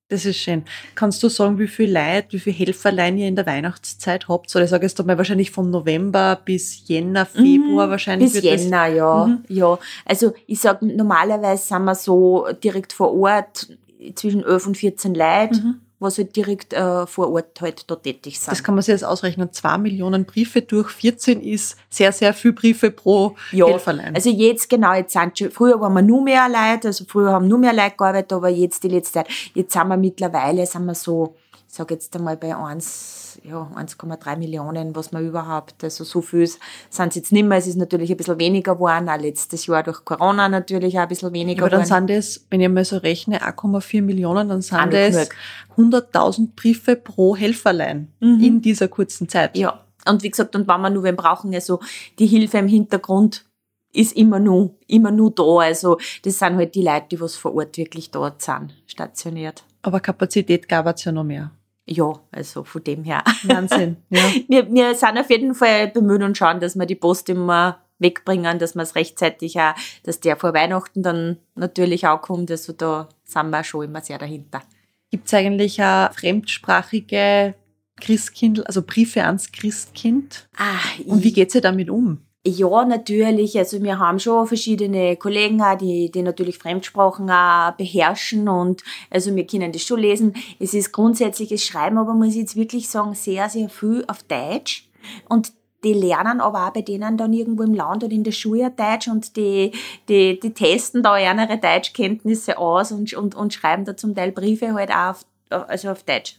Das 0.07 0.24
ist 0.24 0.38
schön. 0.38 0.63
Kannst 0.93 1.21
du 1.21 1.27
sagen, 1.27 1.59
wie 1.59 1.67
viel 1.67 1.91
Leute, 1.91 2.27
wie 2.31 2.39
viele 2.39 2.55
Helferlein 2.55 3.17
ihr 3.17 3.27
in 3.27 3.35
der 3.35 3.45
Weihnachtszeit 3.45 4.30
habt? 4.30 4.56
Oder 4.56 4.63
ich 4.63 4.69
sage 4.69 4.86
jetzt 4.86 4.99
einmal 5.01 5.17
wahrscheinlich 5.17 5.51
vom 5.51 5.69
November 5.69 6.39
bis 6.45 6.88
Jänner, 6.88 7.25
Februar 7.25 7.88
mhm, 7.88 7.91
wahrscheinlich. 7.91 8.32
Bis 8.32 8.41
Jänner, 8.41 8.86
ja. 8.88 9.25
Mhm. 9.25 9.43
Ja. 9.49 9.77
Also 10.06 10.34
ich 10.47 10.62
sage, 10.62 10.86
normalerweise 10.86 11.65
sind 11.65 11.84
wir 11.84 11.95
so 11.95 12.47
direkt 12.63 12.93
vor 12.93 13.13
Ort 13.13 13.67
zwischen 14.13 14.43
11 14.43 14.67
und 14.67 14.77
14 14.77 15.13
Leute. 15.13 15.56
Mhm 15.56 15.82
was 15.99 16.17
halt 16.17 16.36
direkt 16.36 16.73
äh, 16.73 17.08
vor 17.08 17.31
Ort 17.31 17.62
halt 17.62 17.89
da 17.89 17.95
tätig 17.95 18.39
sind. 18.39 18.51
Das 18.51 18.63
kann 18.63 18.75
man 18.75 18.81
sich 18.81 18.91
jetzt 18.93 19.05
ausrechnen. 19.05 19.51
Zwei 19.53 19.77
Millionen 19.77 20.25
Briefe 20.25 20.62
durch 20.62 20.89
14 20.89 21.41
ist 21.41 21.77
sehr, 21.89 22.12
sehr 22.12 22.34
viel 22.34 22.53
Briefe 22.53 22.91
pro 22.91 23.36
ja, 23.51 23.67
Helferlein. 23.67 24.15
Also 24.15 24.29
jetzt 24.29 24.69
genau, 24.69 24.93
jetzt 24.93 25.13
sind 25.13 25.38
schon, 25.38 25.51
früher 25.51 25.79
waren 25.79 25.93
wir 25.93 26.01
nur 26.01 26.21
mehr 26.21 26.47
Leute, 26.49 26.89
also 26.89 27.05
früher 27.08 27.31
haben 27.31 27.47
nur 27.47 27.60
mehr 27.60 27.73
Leute 27.73 27.95
gearbeitet, 27.97 28.34
aber 28.34 28.49
jetzt 28.49 28.84
die 28.84 28.89
letzte 28.89 29.13
Zeit, 29.13 29.27
jetzt 29.53 29.73
sind 29.73 29.88
wir 29.88 29.97
mittlerweile, 29.97 30.65
sind 30.65 30.86
wir 30.86 30.95
so, 30.95 31.36
ich 31.67 31.73
sage 31.73 31.93
jetzt 31.93 32.15
einmal 32.15 32.38
bei 32.38 32.55
eins 32.55 33.24
ja, 33.47 33.71
1,3 33.75 34.38
Millionen, 34.38 34.95
was 34.95 35.12
man 35.12 35.25
überhaupt, 35.25 35.84
also 35.84 36.03
so 36.03 36.21
viel 36.21 36.47
sind 36.47 37.10
es 37.10 37.15
jetzt 37.15 37.31
nicht 37.31 37.45
mehr. 37.45 37.58
Es 37.58 37.67
ist 37.67 37.77
natürlich 37.77 38.10
ein 38.12 38.17
bisschen 38.17 38.39
weniger 38.39 38.75
geworden, 38.75 39.10
auch 39.10 39.19
letztes 39.19 39.65
Jahr 39.65 39.84
durch 39.84 40.03
Corona 40.03 40.49
natürlich 40.49 40.97
auch 40.97 41.03
ein 41.03 41.08
bisschen 41.08 41.34
weniger 41.34 41.63
Aber 41.63 41.69
dann 41.69 41.86
sind 41.86 42.10
das, 42.10 42.45
wenn 42.49 42.62
ich 42.62 42.69
mal 42.69 42.86
so 42.86 42.97
rechne, 42.97 43.41
1,4 43.41 44.01
Millionen, 44.01 44.49
dann 44.49 44.62
sind 44.62 44.93
das 44.93 45.29
100.000 45.77 46.49
Briefe 46.55 46.95
pro 46.95 47.36
Helferlein 47.36 48.12
mhm. 48.19 48.39
in 48.41 48.62
dieser 48.62 48.88
kurzen 48.88 49.29
Zeit. 49.29 49.55
Ja, 49.58 49.86
und 50.08 50.23
wie 50.23 50.29
gesagt, 50.29 50.55
und 50.55 50.67
wenn 50.67 50.81
wir 50.81 50.89
nur 50.89 51.03
wen 51.03 51.15
brauchen, 51.15 51.53
also 51.53 51.79
die 52.19 52.27
Hilfe 52.27 52.58
im 52.58 52.67
Hintergrund 52.67 53.45
ist 53.93 54.15
immer 54.15 54.39
nur, 54.39 54.75
immer 54.88 55.12
nur 55.12 55.31
da. 55.31 55.60
Also 55.60 55.97
das 56.23 56.39
sind 56.39 56.55
halt 56.55 56.75
die 56.75 56.84
Leute, 56.84 57.08
die 57.12 57.21
was 57.21 57.36
vor 57.36 57.55
Ort 57.55 57.77
wirklich 57.77 58.12
dort 58.12 58.41
sind, 58.41 58.75
stationiert. 58.88 59.63
Aber 59.84 59.99
Kapazität 59.99 60.67
gab 60.67 60.88
es 60.93 61.03
ja 61.05 61.12
noch 61.12 61.23
mehr 61.23 61.51
ja, 61.86 62.13
also 62.32 62.63
von 62.63 62.84
dem 62.84 63.04
her. 63.04 63.24
Wahnsinn. 63.43 63.98
Ja. 64.10 64.21
wir, 64.48 64.74
wir 64.74 64.95
sind 64.95 65.17
auf 65.17 65.30
jeden 65.30 65.54
Fall 65.54 65.88
bemüht 65.88 66.24
und 66.24 66.38
schauen, 66.38 66.60
dass 66.60 66.76
wir 66.76 66.86
die 66.86 66.95
Post 66.95 67.30
immer 67.30 67.80
wegbringen, 68.00 68.60
dass 68.60 68.76
wir 68.76 68.82
es 68.82 68.95
rechtzeitig 68.95 69.60
auch, 69.60 69.74
dass 70.04 70.19
der 70.19 70.36
vor 70.36 70.54
Weihnachten 70.54 71.04
dann 71.04 71.38
natürlich 71.56 72.08
auch 72.08 72.21
kommt. 72.21 72.52
Also 72.52 72.74
da 72.74 73.10
sind 73.24 73.50
wir 73.50 73.63
schon 73.63 73.86
immer 73.86 74.02
sehr 74.02 74.17
dahinter. 74.17 74.62
Gibt 75.12 75.28
es 75.28 75.34
eigentlich 75.34 75.82
auch 75.82 76.12
fremdsprachige 76.13 77.56
Christkind, 78.02 78.65
also 78.67 78.82
Briefe 78.82 79.24
ans 79.24 79.52
Christkind? 79.52 80.48
Ah, 80.58 80.80
und 81.06 81.24
wie 81.24 81.32
geht 81.32 81.52
sie 81.52 81.62
damit 81.62 81.89
um? 81.89 82.24
Ja, 82.47 82.86
natürlich. 82.86 83.58
Also 83.58 83.81
wir 83.81 83.97
haben 83.97 84.19
schon 84.19 84.45
verschiedene 84.45 85.15
Kollegen 85.15 85.63
die, 85.81 86.12
die 86.12 86.21
natürlich 86.21 86.60
Fremdsprachen 86.60 87.25
beherrschen 87.75 88.47
und 88.47 88.84
also 89.10 89.36
wir 89.36 89.47
können 89.47 89.71
das 89.71 89.81
schon 89.81 89.99
lesen. 89.99 90.36
Es 90.60 90.75
ist 90.75 90.91
grundsätzliches 90.91 91.63
Schreiben, 91.63 91.97
aber 91.97 92.13
muss 92.13 92.29
ich 92.29 92.41
jetzt 92.41 92.55
wirklich 92.55 92.88
sagen, 92.88 93.15
sehr, 93.15 93.49
sehr 93.49 93.67
viel 93.69 94.05
auf 94.08 94.21
Deutsch. 94.21 94.88
Und 95.27 95.53
die 95.84 95.93
lernen 95.93 96.39
aber 96.39 96.67
auch 96.67 96.73
bei 96.73 96.84
denen 96.84 97.17
dann 97.17 97.34
irgendwo 97.34 97.63
im 97.63 97.73
Land 97.73 98.03
oder 98.03 98.13
in 98.13 98.23
der 98.23 98.31
Schule 98.31 98.71
Deutsch 98.71 99.08
und 99.08 99.36
die, 99.38 99.71
die, 100.08 100.39
die 100.39 100.53
testen 100.53 101.01
da 101.01 101.17
ihre 101.17 101.58
Deutschkenntnisse 101.58 102.60
aus 102.60 102.91
und, 102.91 103.12
und, 103.13 103.34
und 103.34 103.53
schreiben 103.53 103.86
da 103.86 103.97
zum 103.97 104.13
Teil 104.13 104.31
Briefe 104.31 104.71
halt 104.73 104.91
auch 104.91 105.15
auf, 105.15 105.25
also 105.49 105.89
auf 105.89 106.03
Deutsch. 106.03 106.38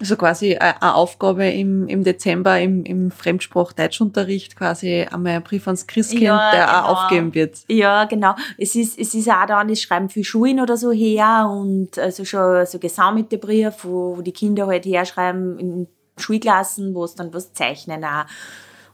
Also 0.00 0.16
quasi 0.16 0.56
eine 0.56 0.94
Aufgabe 0.94 1.46
im, 1.50 1.86
im 1.86 2.02
Dezember 2.02 2.58
im, 2.58 2.84
im 2.84 3.10
Fremdsprach-Deutschunterricht 3.10 4.56
quasi 4.56 5.02
einmal 5.02 5.34
ein 5.34 5.42
Brief 5.42 5.66
ans 5.66 5.86
Christkind, 5.86 6.22
ja, 6.22 6.50
der 6.52 6.66
genau. 6.66 6.78
auch 6.78 7.04
aufgeben 7.04 7.34
wird. 7.34 7.58
Ja, 7.68 8.04
genau. 8.06 8.34
Es 8.56 8.74
ist, 8.74 8.98
es 8.98 9.14
ist 9.14 9.28
auch 9.28 9.44
dann, 9.46 9.68
es 9.68 9.82
schreiben 9.82 10.08
viele 10.08 10.24
Schulen 10.24 10.58
oder 10.58 10.78
so 10.78 10.90
her 10.90 11.50
und 11.52 11.98
also 11.98 12.24
schon 12.24 12.64
so 12.64 12.78
gesammelte 12.78 13.36
Briefe, 13.36 13.76
wo, 13.82 14.16
wo 14.16 14.22
die 14.22 14.32
Kinder 14.32 14.66
halt 14.66 14.86
herschreiben 14.86 15.58
in 15.58 15.86
Schulklassen, 16.16 16.94
wo 16.94 17.04
es 17.04 17.14
dann 17.14 17.34
was 17.34 17.52
zeichnen 17.52 18.02
auch. 18.04 18.24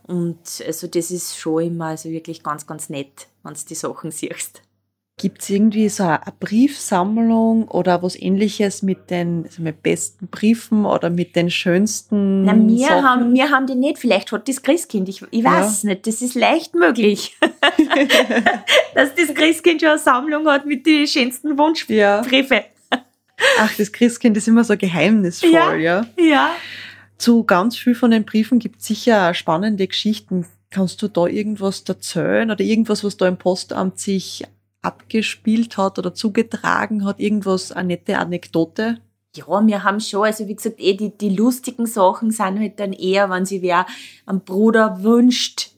Und 0.07 0.39
also 0.65 0.87
das 0.87 1.11
ist 1.11 1.39
schon 1.39 1.65
immer 1.65 1.87
also 1.87 2.11
wirklich 2.11 2.43
ganz, 2.43 2.67
ganz 2.67 2.89
nett, 2.89 3.29
wenn 3.43 3.55
du 3.55 3.61
die 3.69 3.75
Sachen 3.75 4.11
siehst. 4.11 4.63
Gibt 5.19 5.41
es 5.41 5.49
irgendwie 5.49 5.89
so 5.89 6.03
eine 6.03 6.21
Briefsammlung 6.39 7.69
oder 7.69 8.03
was 8.03 8.21
ähnliches 8.21 8.83
mit 8.83 9.09
den 9.09 9.45
also 9.47 9.63
mit 9.63 9.83
besten 9.83 10.27
Briefen 10.27 10.85
oder 10.85 11.09
mit 11.09 11.35
den 11.35 11.49
schönsten 11.49 12.43
Na, 12.43 12.55
wir 12.55 12.87
Sachen? 12.87 13.03
haben, 13.03 13.35
wir 13.35 13.51
haben 13.51 13.67
die 13.67 13.77
nicht. 13.77 13.97
Vielleicht 13.97 14.31
hat 14.31 14.47
das 14.47 14.61
Christkind, 14.61 15.09
ich, 15.09 15.25
ich 15.31 15.43
weiß 15.43 15.85
ja. 15.85 15.89
nicht, 15.89 16.07
das 16.07 16.21
ist 16.21 16.35
leicht 16.35 16.75
möglich, 16.75 17.35
dass 18.95 19.15
das 19.15 19.35
Christkind 19.35 19.81
schon 19.81 19.89
eine 19.89 19.99
Sammlung 19.99 20.47
hat 20.49 20.67
mit 20.67 20.85
den 20.85 21.07
schönsten 21.07 21.57
Wunschbriefe. 21.57 22.55
Ja. 22.55 22.63
Ach, 23.59 23.75
das 23.75 23.93
Christkind 23.93 24.37
ist 24.37 24.49
immer 24.49 24.65
so 24.65 24.77
geheimnisvoll, 24.77 25.81
ja. 25.81 25.81
Ja. 25.81 26.07
ja. 26.19 26.51
Zu 27.17 27.45
ganz 27.45 27.79
viel 27.79 27.95
von 27.95 28.11
den 28.11 28.27
Briefen 28.27 28.59
gibt 28.59 28.81
es 28.81 28.87
sicher 28.87 29.33
spannende 29.33 29.87
Geschichten. 29.87 30.47
Kannst 30.71 31.01
du 31.01 31.09
da 31.09 31.27
irgendwas 31.27 31.85
erzählen 31.89 32.51
oder 32.51 32.63
irgendwas, 32.63 33.03
was 33.03 33.17
da 33.17 33.27
im 33.27 33.39
Postamt 33.39 33.99
sich 33.99 34.45
abgespielt 34.87 35.77
hat 35.77 35.99
oder 35.99 36.15
zugetragen 36.15 37.05
hat? 37.05 37.21
Irgendwas, 37.21 37.73
eine 37.73 37.89
nette 37.89 38.19
Anekdote? 38.19 38.99
Ja, 39.37 39.67
wir 39.67 39.85
haben 39.85 40.01
schon, 40.01 40.25
also 40.25 40.49
wie 40.49 40.57
gesagt, 40.57 40.81
eh 40.81 40.95
die, 40.95 41.11
die 41.11 41.31
lustigen 41.31 41.87
Sachen 41.87 42.31
sind 42.31 42.59
halt 42.59 42.81
dann 42.81 42.93
eher, 42.93 43.29
wenn 43.29 43.45
sie 43.45 43.61
wer 43.61 43.87
einen 44.25 44.41
Bruder 44.41 45.03
wünscht, 45.03 45.77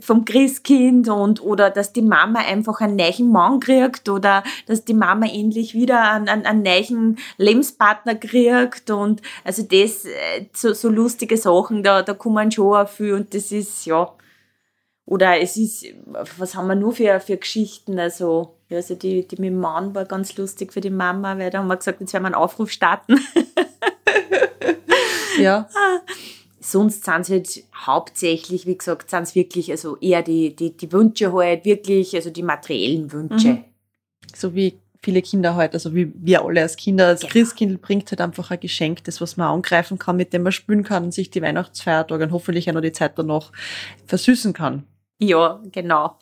vom 0.00 0.24
Christkind 0.24 1.08
und 1.08 1.42
oder 1.42 1.70
dass 1.70 1.92
die 1.92 2.02
Mama 2.02 2.40
einfach 2.40 2.80
einen 2.80 2.96
neuen 2.96 3.30
Mann 3.30 3.60
kriegt 3.60 4.08
oder 4.08 4.42
dass 4.66 4.84
die 4.84 4.94
Mama 4.94 5.26
endlich 5.26 5.74
wieder 5.74 6.10
einen, 6.10 6.28
einen, 6.28 6.46
einen 6.46 6.62
neuen 6.62 7.18
Lebenspartner 7.36 8.14
kriegt 8.14 8.90
und 8.90 9.20
also 9.44 9.62
das 9.62 10.04
äh, 10.06 10.46
so, 10.52 10.72
so 10.72 10.88
lustige 10.88 11.36
Sachen 11.36 11.82
da 11.82 12.02
da 12.02 12.14
kommen 12.14 12.50
schon 12.50 12.74
auch 12.74 12.88
viel 12.88 13.14
und 13.14 13.34
das 13.34 13.52
ist 13.52 13.84
ja 13.84 14.10
oder 15.04 15.40
es 15.40 15.56
ist 15.56 15.84
was 16.38 16.54
haben 16.54 16.68
wir 16.68 16.74
nur 16.74 16.92
für 16.92 17.20
für 17.20 17.36
Geschichten 17.36 17.98
also 17.98 18.56
also 18.74 18.94
die, 18.94 19.26
die 19.26 19.36
mit 19.36 19.50
dem 19.50 19.60
Mann 19.60 19.94
war 19.94 20.04
ganz 20.04 20.36
lustig 20.36 20.72
für 20.72 20.80
die 20.80 20.90
Mama, 20.90 21.38
weil 21.38 21.50
da 21.50 21.58
haben 21.58 21.68
wir 21.68 21.76
gesagt, 21.76 22.00
jetzt 22.00 22.12
werden 22.12 22.24
wir 22.24 22.28
einen 22.28 22.34
Aufruf 22.34 22.70
starten. 22.70 23.18
ja. 25.40 25.68
Sonst 26.60 27.04
sind 27.04 27.20
es 27.20 27.30
halt 27.30 27.64
hauptsächlich, 27.86 28.66
wie 28.66 28.78
gesagt, 28.78 29.10
sind 29.10 29.22
es 29.22 29.34
wirklich, 29.34 29.70
also 29.70 29.96
eher 29.98 30.22
die, 30.22 30.54
die, 30.54 30.76
die 30.76 30.92
Wünsche 30.92 31.32
halt, 31.32 31.64
wirklich, 31.64 32.14
also 32.14 32.30
die 32.30 32.42
materiellen 32.42 33.12
Wünsche. 33.12 33.48
Mhm. 33.48 33.64
So 34.34 34.54
wie 34.54 34.78
viele 35.02 35.20
Kinder 35.20 35.56
halt, 35.56 35.74
also 35.74 35.94
wie 35.94 36.12
wir 36.14 36.44
alle 36.44 36.62
als 36.62 36.76
Kinder, 36.76 37.08
als 37.08 37.22
genau. 37.22 37.32
Christkind 37.32 37.82
bringt 37.82 38.10
halt 38.12 38.20
einfach 38.20 38.52
ein 38.52 38.60
Geschenk, 38.60 39.02
das 39.04 39.20
was 39.20 39.36
man 39.36 39.48
angreifen 39.48 39.98
kann, 39.98 40.16
mit 40.16 40.32
dem 40.32 40.44
man 40.44 40.52
spülen 40.52 40.84
kann 40.84 41.04
und 41.04 41.12
sich 41.12 41.30
die 41.30 41.42
Weihnachtsfeiertage 41.42 42.22
und 42.24 42.32
hoffentlich 42.32 42.70
auch 42.70 42.74
noch 42.74 42.80
die 42.80 42.92
Zeit 42.92 43.18
danach 43.18 43.50
versüßen 44.06 44.52
kann. 44.52 44.84
Ja, 45.22 45.60
genau. 45.70 46.16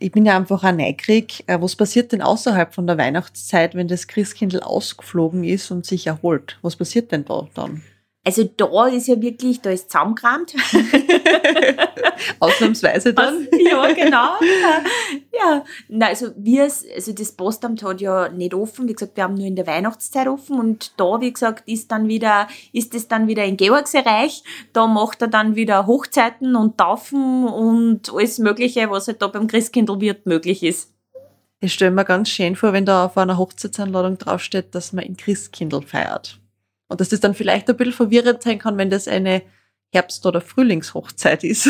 Ich 0.00 0.10
bin 0.10 0.26
ja 0.26 0.36
einfach 0.36 0.64
auch 0.64 0.72
neugierig, 0.72 1.44
äh, 1.46 1.60
was 1.60 1.76
passiert 1.76 2.10
denn 2.10 2.22
außerhalb 2.22 2.74
von 2.74 2.88
der 2.88 2.98
Weihnachtszeit, 2.98 3.76
wenn 3.76 3.86
das 3.86 4.08
Christkindl 4.08 4.58
ausgeflogen 4.58 5.44
ist 5.44 5.70
und 5.70 5.86
sich 5.86 6.08
erholt? 6.08 6.58
Was 6.60 6.74
passiert 6.74 7.12
denn 7.12 7.24
da 7.24 7.46
dann? 7.54 7.84
Also 8.24 8.44
da 8.44 8.86
ist 8.86 9.08
ja 9.08 9.20
wirklich, 9.20 9.60
da 9.62 9.70
ist 9.70 9.90
zusammengerammt. 9.90 10.54
Ausnahmsweise 12.38 13.14
dann. 13.14 13.48
ja, 13.70 13.92
genau. 13.92 14.34
Ja, 15.32 15.64
na, 15.88 16.06
also 16.06 16.28
wir, 16.36 16.62
also 16.62 17.12
das 17.12 17.32
Postamt 17.32 17.82
hat 17.82 18.00
ja 18.00 18.28
nicht 18.28 18.54
offen. 18.54 18.88
Wie 18.88 18.92
gesagt, 18.92 19.16
wir 19.16 19.24
haben 19.24 19.34
nur 19.34 19.46
in 19.46 19.56
der 19.56 19.66
Weihnachtszeit 19.66 20.28
offen 20.28 20.60
und 20.60 20.92
da, 21.00 21.20
wie 21.20 21.32
gesagt, 21.32 21.68
ist 21.68 21.90
dann 21.90 22.06
wieder, 22.06 22.46
ist 22.72 22.94
es 22.94 23.08
dann 23.08 23.26
wieder 23.26 23.44
in 23.44 23.56
Georgsereich. 23.56 24.44
Da 24.72 24.86
macht 24.86 25.22
er 25.22 25.28
dann 25.28 25.56
wieder 25.56 25.88
Hochzeiten 25.88 26.54
und 26.54 26.78
Taufen 26.78 27.44
und 27.44 28.12
alles 28.14 28.38
Mögliche, 28.38 28.88
was 28.88 29.08
halt 29.08 29.20
da 29.20 29.26
beim 29.26 29.48
Christkindlwirt 29.48 30.26
möglich 30.26 30.62
ist. 30.62 30.92
Ich 31.58 31.74
stelle 31.74 31.90
mir 31.90 32.04
ganz 32.04 32.28
schön 32.28 32.54
vor, 32.54 32.72
wenn 32.72 32.86
da 32.86 33.06
auf 33.06 33.16
einer 33.16 33.36
Hochzeitsanladung 33.36 34.18
draufsteht, 34.18 34.74
dass 34.76 34.92
man 34.92 35.04
in 35.04 35.16
Christkindl 35.16 35.82
feiert. 35.82 36.41
Und 36.92 37.00
dass 37.00 37.08
das 37.08 37.20
dann 37.20 37.34
vielleicht 37.34 37.70
ein 37.70 37.76
bisschen 37.76 37.94
verwirrend 37.94 38.42
sein 38.42 38.58
kann, 38.58 38.76
wenn 38.76 38.90
das 38.90 39.08
eine 39.08 39.40
Herbst- 39.94 40.26
oder 40.26 40.42
Frühlingshochzeit 40.42 41.42
ist. 41.42 41.68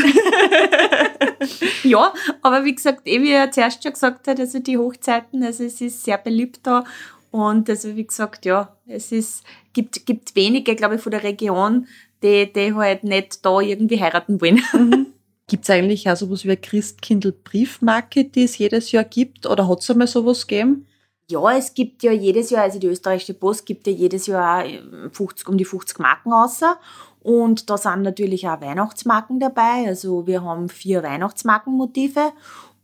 ja, 1.84 2.12
aber 2.42 2.64
wie 2.64 2.74
gesagt, 2.74 3.02
eh 3.06 3.22
wie 3.22 3.30
er 3.30 3.52
zuerst 3.52 3.84
schon 3.84 3.92
gesagt 3.92 4.26
hat, 4.26 4.40
also 4.40 4.58
die 4.58 4.78
Hochzeiten, 4.78 5.44
also 5.44 5.62
es 5.62 5.80
ist 5.80 6.02
sehr 6.02 6.18
beliebt 6.18 6.60
da. 6.64 6.84
Und 7.30 7.70
also 7.70 7.94
wie 7.94 8.04
gesagt, 8.04 8.44
ja, 8.46 8.76
es 8.86 9.12
ist, 9.12 9.44
gibt, 9.72 10.04
gibt 10.06 10.34
wenige, 10.34 10.74
glaube 10.74 10.96
ich, 10.96 11.00
von 11.00 11.12
der 11.12 11.22
Region, 11.22 11.86
die, 12.22 12.52
die 12.52 12.74
halt 12.74 13.04
nicht 13.04 13.46
da 13.46 13.60
irgendwie 13.60 14.00
heiraten 14.00 14.40
wollen. 14.40 14.60
Mhm. 14.72 15.06
Gibt 15.48 15.64
es 15.64 15.70
eigentlich 15.70 16.08
auch 16.08 16.16
sowas 16.16 16.44
wie 16.44 16.48
eine 16.48 16.56
Christkindl-Briefmarke, 16.56 18.24
die 18.24 18.44
es 18.44 18.56
jedes 18.58 18.90
Jahr 18.90 19.04
gibt? 19.04 19.46
Oder 19.46 19.68
hat 19.68 19.80
es 19.80 19.90
einmal 19.90 20.06
sowas 20.06 20.46
gegeben? 20.46 20.86
Ja, 21.32 21.56
es 21.56 21.72
gibt 21.72 22.02
ja 22.02 22.12
jedes 22.12 22.50
Jahr, 22.50 22.64
also 22.64 22.78
die 22.78 22.86
österreichische 22.86 23.34
Post 23.34 23.66
gibt 23.66 23.86
ja 23.86 23.92
jedes 23.92 24.26
Jahr 24.26 24.64
50, 25.12 25.48
um 25.48 25.56
die 25.56 25.64
50 25.64 25.98
Marken 25.98 26.32
außer. 26.32 26.76
Und 27.22 27.70
da 27.70 27.78
sind 27.78 28.02
natürlich 28.02 28.46
auch 28.48 28.60
Weihnachtsmarken 28.60 29.40
dabei. 29.40 29.86
Also 29.86 30.26
wir 30.26 30.42
haben 30.42 30.68
vier 30.68 31.02
Weihnachtsmarkenmotive. 31.02 32.32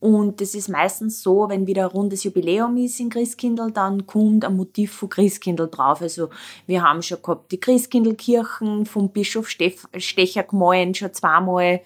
Und 0.01 0.41
das 0.41 0.55
ist 0.55 0.69
meistens 0.69 1.23
so, 1.23 1.49
wenn 1.49 1.67
wieder 1.67 1.83
ein 1.83 1.91
rundes 1.91 2.23
Jubiläum 2.23 2.77
ist 2.77 3.01
in 3.01 3.11
Christkindl, 3.11 3.73
dann 3.73 4.07
kommt 4.07 4.45
ein 4.45 4.57
Motiv 4.57 4.93
von 4.93 5.09
Christkindl 5.09 5.69
drauf. 5.69 6.01
Also 6.01 6.31
wir 6.67 6.83
haben 6.83 7.03
schon 7.03 7.21
gehabt 7.21 7.51
die 7.51 7.59
Christkindlkirchen 7.59 8.87
vom 8.87 9.11
Bischof 9.11 9.49
Stecher 9.49 10.43
gemahlen, 10.45 10.95
schon 10.95 11.13
zweimal. 11.13 11.81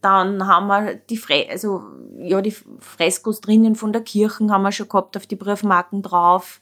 Dann 0.00 0.46
haben 0.46 0.66
wir 0.68 0.94
die, 0.94 1.16
Fre 1.16 1.46
also, 1.50 1.82
ja, 2.18 2.40
die 2.40 2.54
Freskos 2.78 3.40
drinnen 3.40 3.74
von 3.74 3.92
der 3.92 4.02
Kirche 4.02 4.48
haben 4.48 4.62
wir 4.62 4.72
schon 4.72 4.88
gehabt 4.88 5.16
auf 5.16 5.26
die 5.26 5.36
Briefmarken 5.36 6.02
drauf. 6.02 6.60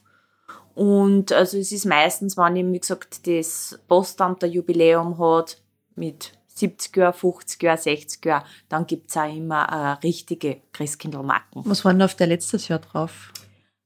Und 0.73 1.31
also 1.31 1.57
es 1.57 1.71
ist 1.71 1.85
meistens, 1.85 2.37
wenn 2.37 2.55
eben, 2.55 2.73
wie 2.73 2.79
gesagt, 2.79 3.25
das 3.27 3.79
Postamt 3.87 4.43
der 4.43 4.49
Jubiläum 4.49 5.17
hat 5.17 5.59
mit 5.95 6.33
70 6.57 6.95
Jahren, 6.97 7.13
50 7.13 7.63
Jahren, 7.63 7.77
60 7.77 8.25
Jahren, 8.25 8.43
dann 8.69 8.85
gibt's 8.85 9.17
auch 9.17 9.35
immer 9.35 9.63
äh, 9.65 10.05
richtige 10.05 10.61
Christkindlmarken. 10.73 11.63
Was 11.65 11.85
war 11.85 11.93
denn 11.93 12.01
auf 12.01 12.15
der 12.15 12.27
letztes 12.27 12.67
Jahr 12.67 12.79
drauf? 12.79 13.31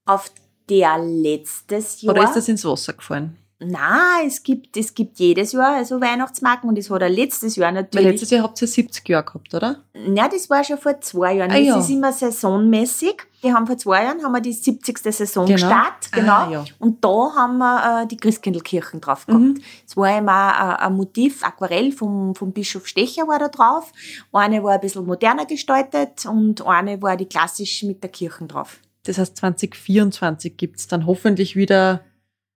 Auf 0.06 0.32
der 0.70 0.98
letztes 0.98 2.02
Jahr. 2.02 2.16
Oder 2.16 2.26
ist 2.26 2.36
das 2.36 2.48
ins 2.48 2.66
Wasser 2.66 2.94
gefallen? 2.94 3.38
Na, 3.64 4.22
es 4.26 4.42
gibt, 4.42 4.76
es 4.76 4.96
gibt 4.96 5.20
jedes 5.20 5.52
Jahr 5.52 5.76
also 5.76 6.02
Weihnachtsmarken 6.02 6.68
und 6.68 6.78
das 6.80 6.90
hat 6.90 7.04
er 7.04 7.10
letztes 7.10 7.56
Jahr 7.56 7.72
natürlich. 7.72 8.06
Weil 8.06 8.12
letztes 8.12 8.32
Jahr 8.32 8.44
habt 8.44 8.60
ihr 8.60 8.68
70 8.68 9.08
Jahre 9.08 9.26
gehabt, 9.26 9.54
oder? 9.54 9.84
Ja, 9.94 10.28
das 10.28 10.50
war 10.50 10.64
schon 10.64 10.80
vor 10.80 11.00
zwei 11.02 11.36
Jahren. 11.36 11.52
Ah, 11.52 11.58
das 11.58 11.66
ja. 11.68 11.80
ist 11.80 11.90
immer 11.92 12.12
saisonmäßig. 12.12 13.22
Wir 13.42 13.54
haben 13.54 13.68
vor 13.68 13.78
zwei 13.78 14.04
Jahren 14.04 14.24
haben 14.24 14.32
wir 14.32 14.42
die 14.42 14.54
70. 14.54 14.98
Saison 14.98 15.46
genau. 15.46 15.56
gestartet, 15.58 16.12
genau. 16.12 16.32
Ah, 16.32 16.50
ja. 16.52 16.66
Und 16.80 17.06
da 17.06 17.34
haben 17.36 17.60
wir 17.60 18.02
äh, 18.02 18.08
die 18.08 18.18
Christkindlkirchen 18.18 19.00
drauf 19.00 19.28
gehabt. 19.28 19.44
Mhm. 19.44 19.62
Es 19.86 19.96
war 19.96 20.18
immer 20.18 20.78
äh, 20.80 20.84
ein 20.84 20.94
Motiv, 20.96 21.44
Aquarell 21.44 21.92
vom, 21.92 22.34
vom 22.34 22.54
Bischof 22.54 22.88
Stecher 22.88 23.28
war 23.28 23.38
da 23.38 23.48
drauf. 23.48 23.92
Eine 24.32 24.64
war 24.64 24.74
ein 24.74 24.82
bisschen 24.82 25.06
moderner 25.06 25.46
gestaltet 25.46 26.26
und 26.26 26.66
eine 26.66 27.00
war 27.02 27.16
die 27.16 27.26
klassisch 27.26 27.84
mit 27.84 28.02
der 28.02 28.10
Kirchen 28.10 28.48
drauf. 28.48 28.80
Das 29.04 29.20
heißt, 29.20 29.38
2024 29.38 30.58
gibt's 30.58 30.88
dann 30.88 31.06
hoffentlich 31.06 31.56
wieder 31.56 32.02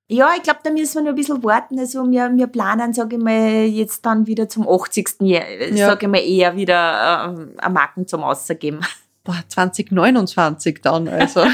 ja, 0.08 0.30
ich 0.38 0.44
glaube, 0.44 0.60
da 0.64 0.72
müssen 0.72 0.96
wir 0.96 1.02
noch 1.04 1.10
ein 1.10 1.16
bisschen 1.16 1.44
warten. 1.44 1.80
Also 1.80 2.10
wir, 2.12 2.32
wir 2.36 2.48
planen, 2.48 2.94
sage 2.94 3.16
ich 3.16 3.22
mal, 3.22 3.66
jetzt 3.66 4.06
dann 4.06 4.28
wieder 4.28 4.48
zum 4.48 4.68
80. 4.68 5.22
Jahr, 5.22 5.50
ja. 5.72 5.88
sage 5.88 6.06
ich 6.06 6.12
mal, 6.12 6.20
eher 6.20 6.56
wieder 6.56 7.36
äh, 7.36 7.62
eine 7.62 7.74
Marken 7.74 8.08
zum 8.08 8.24
Außergeben. 8.24 8.82
Boah, 9.24 9.44
2029 9.48 10.82
dann, 10.84 11.08
also. 11.08 11.46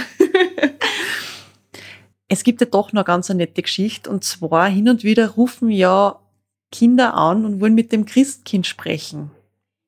es 2.27 2.43
gibt 2.43 2.59
ja 2.59 2.67
doch 2.67 2.91
noch 2.91 3.05
ganz 3.05 3.29
eine 3.29 3.37
nette 3.37 3.61
Geschichte 3.61 4.09
und 4.09 4.25
zwar 4.25 4.67
hin 4.67 4.89
und 4.89 5.03
wieder 5.03 5.29
rufen 5.29 5.69
ja 5.69 6.19
Kinder 6.71 7.13
an 7.13 7.45
und 7.45 7.61
wollen 7.61 7.75
mit 7.75 7.91
dem 7.93 8.05
Christkind 8.05 8.67
sprechen. 8.67 9.31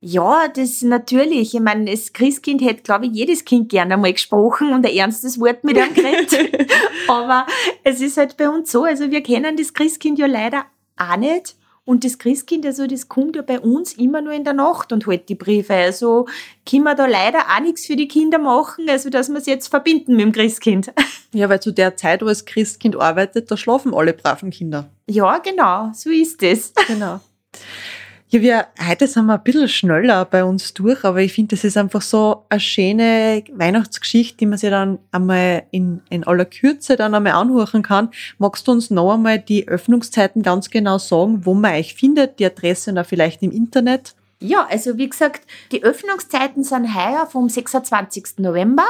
Ja, 0.06 0.50
das 0.50 0.82
natürlich. 0.82 1.56
Ich 1.56 1.62
meine, 1.62 1.90
das 1.90 2.12
Christkind 2.12 2.62
hätte, 2.62 2.84
glaube 2.84 3.06
ich, 3.06 3.14
jedes 3.14 3.46
Kind 3.46 3.70
gerne 3.70 3.94
einmal 3.94 4.12
gesprochen 4.12 4.74
und 4.74 4.86
ein 4.86 4.94
ernstes 4.94 5.40
Wort 5.40 5.64
mit 5.64 5.78
ihm 5.78 5.94
geredet. 5.94 6.70
Aber 7.08 7.48
es 7.86 8.02
ist 8.02 8.18
halt 8.18 8.36
bei 8.36 8.50
uns 8.50 8.70
so, 8.70 8.84
also 8.84 9.10
wir 9.12 9.24
kennen 9.24 9.56
das 9.56 9.74
Christkind 9.74 10.20
ja 10.20 10.26
leider 10.26 10.66
auch 10.98 11.16
nicht. 11.16 11.56
Und 11.86 12.04
das 12.04 12.18
Christkind, 12.18 12.66
also 12.66 12.86
das 12.86 13.08
kommt 13.08 13.38
ja 13.38 13.44
bei 13.44 13.62
uns 13.62 13.94
immer 13.94 14.22
nur 14.22 14.34
in 14.34 14.44
der 14.44 14.52
Nacht 14.52 14.92
und 14.92 15.08
holt 15.08 15.30
die 15.30 15.36
Briefe. 15.36 15.74
Also 15.74 16.28
können 16.70 16.84
wir 16.84 16.96
da 16.96 17.06
leider 17.06 17.40
auch 17.40 17.62
nichts 17.62 17.86
für 17.86 17.96
die 17.96 18.10
Kinder 18.10 18.40
machen, 18.40 18.90
also 18.90 19.10
dass 19.10 19.30
wir 19.30 19.38
es 19.38 19.46
jetzt 19.46 19.70
verbinden 19.70 20.18
mit 20.18 20.26
dem 20.26 20.32
Christkind. 20.34 20.92
Ja, 21.36 21.50
weil 21.50 21.60
zu 21.60 21.72
der 21.72 21.98
Zeit, 21.98 22.22
wo 22.22 22.28
das 22.28 22.46
Christkind 22.46 22.96
arbeitet, 22.96 23.50
da 23.50 23.58
schlafen 23.58 23.92
alle 23.92 24.14
braven 24.14 24.52
Kinder. 24.52 24.92
Ja, 25.10 25.40
genau, 25.40 25.90
so 25.92 26.12
ist 26.12 26.44
es. 26.44 26.74
Genau. 26.88 27.22
Ja, 28.34 28.42
wir, 28.42 28.66
heute 28.90 29.06
sind 29.06 29.28
wir 29.28 29.36
ein 29.36 29.44
bisschen 29.44 29.70
schneller 29.70 30.26
bei 30.26 30.44
uns 30.44 30.74
durch, 30.74 31.04
aber 31.04 31.22
ich 31.22 31.34
finde, 31.34 31.56
das 31.56 31.64
ist 31.64 31.78
einfach 31.78 32.02
so 32.02 32.46
eine 32.50 32.60
schöne 32.60 33.44
Weihnachtsgeschichte, 33.54 34.38
die 34.38 34.48
man 34.48 34.58
sich 34.58 34.72
dann 34.72 34.98
einmal 35.12 35.68
in, 35.70 36.02
in 36.10 36.24
aller 36.24 36.46
Kürze 36.46 36.96
dann 36.96 37.14
einmal 37.14 37.34
anhören 37.34 37.84
kann. 37.84 38.10
Magst 38.40 38.68
du 38.68 38.72
uns 38.72 38.90
noch 38.90 39.14
einmal 39.14 39.38
die 39.38 39.68
Öffnungszeiten 39.68 40.42
ganz 40.42 40.72
genau 40.72 40.98
sagen, 40.98 41.46
wo 41.46 41.54
man 41.54 41.76
euch 41.76 41.94
findet, 41.94 42.40
die 42.40 42.48
Adresse 42.48 42.90
und 42.90 42.98
auch 42.98 43.06
vielleicht 43.06 43.44
im 43.44 43.52
Internet? 43.52 44.16
Ja, 44.40 44.66
also 44.68 44.98
wie 44.98 45.10
gesagt, 45.10 45.42
die 45.72 45.84
Öffnungszeiten 45.84 46.64
sind 46.64 46.96
heuer 46.96 47.28
vom 47.28 47.50
26. 47.50 48.40
November 48.40 48.88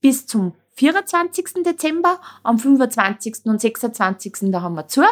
bis 0.00 0.26
zum 0.26 0.54
24. 0.76 1.64
Dezember. 1.66 2.18
Am 2.42 2.58
25. 2.58 3.44
und 3.44 3.60
26. 3.60 4.50
da 4.50 4.62
haben 4.62 4.74
wir 4.74 4.88
zu. 4.88 5.02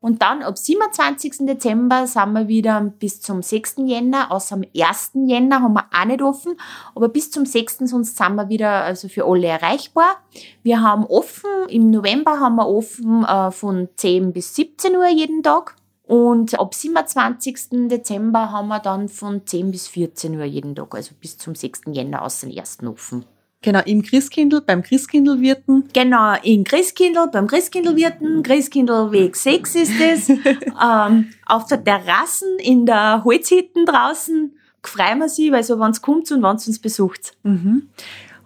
Und 0.00 0.22
dann 0.22 0.42
ab 0.42 0.56
27. 0.56 1.38
Dezember 1.40 2.06
sind 2.06 2.32
wir 2.32 2.46
wieder 2.46 2.80
bis 2.80 3.20
zum 3.20 3.42
6. 3.42 3.76
Jänner. 3.78 4.30
Außer 4.30 4.54
am 4.54 4.62
1. 4.76 5.10
Jänner 5.26 5.60
haben 5.62 5.74
wir 5.74 5.86
auch 5.92 6.04
nicht 6.04 6.22
offen. 6.22 6.56
Aber 6.94 7.08
bis 7.08 7.32
zum 7.32 7.44
6. 7.44 7.78
sonst 7.80 8.16
sind 8.16 8.36
wir 8.36 8.48
wieder 8.48 8.84
also 8.84 9.08
für 9.08 9.24
alle 9.26 9.48
erreichbar. 9.48 10.22
Wir 10.62 10.82
haben 10.82 11.04
offen, 11.04 11.50
im 11.68 11.90
November 11.90 12.38
haben 12.38 12.56
wir 12.56 12.68
offen 12.68 13.24
äh, 13.24 13.50
von 13.50 13.88
10 13.96 14.32
bis 14.32 14.54
17 14.54 14.94
Uhr 14.94 15.08
jeden 15.08 15.42
Tag. 15.42 15.74
Und 16.04 16.58
ab 16.58 16.74
27. 16.74 17.88
Dezember 17.88 18.52
haben 18.52 18.68
wir 18.68 18.78
dann 18.78 19.08
von 19.08 19.46
10 19.46 19.72
bis 19.72 19.88
14 19.88 20.36
Uhr 20.36 20.44
jeden 20.44 20.74
Tag, 20.74 20.94
also 20.94 21.14
bis 21.20 21.36
zum 21.36 21.54
6. 21.54 21.82
Jänner 21.88 22.22
außer 22.22 22.46
dem 22.46 22.56
1. 22.56 22.78
offen. 22.84 23.26
Genau, 23.60 23.80
im 23.86 24.02
Christkindl, 24.02 24.60
beim 24.60 24.82
Christkindlwirten. 24.82 25.88
Genau, 25.92 26.34
im 26.42 26.62
Christkindl, 26.62 27.28
beim 27.32 27.48
Christkindlwirten, 27.48 28.42
Christkindlweg 28.44 29.34
6 29.34 29.74
ist 29.74 30.00
es. 30.00 30.28
ähm, 30.28 31.30
auf 31.44 31.66
der 31.66 31.82
Terrassen, 31.82 32.58
in 32.60 32.86
der 32.86 33.24
Holzhütten 33.24 33.84
draußen, 33.84 34.56
freuen 34.84 35.18
wir 35.18 35.28
sie, 35.28 35.50
weil 35.50 35.64
so, 35.64 35.78
wenn 35.80 35.90
es 35.90 36.00
kommt 36.00 36.30
und 36.30 36.42
wenn 36.42 36.56
es 36.56 36.68
uns 36.68 36.78
besucht. 36.78 37.32
Mhm. 37.42 37.88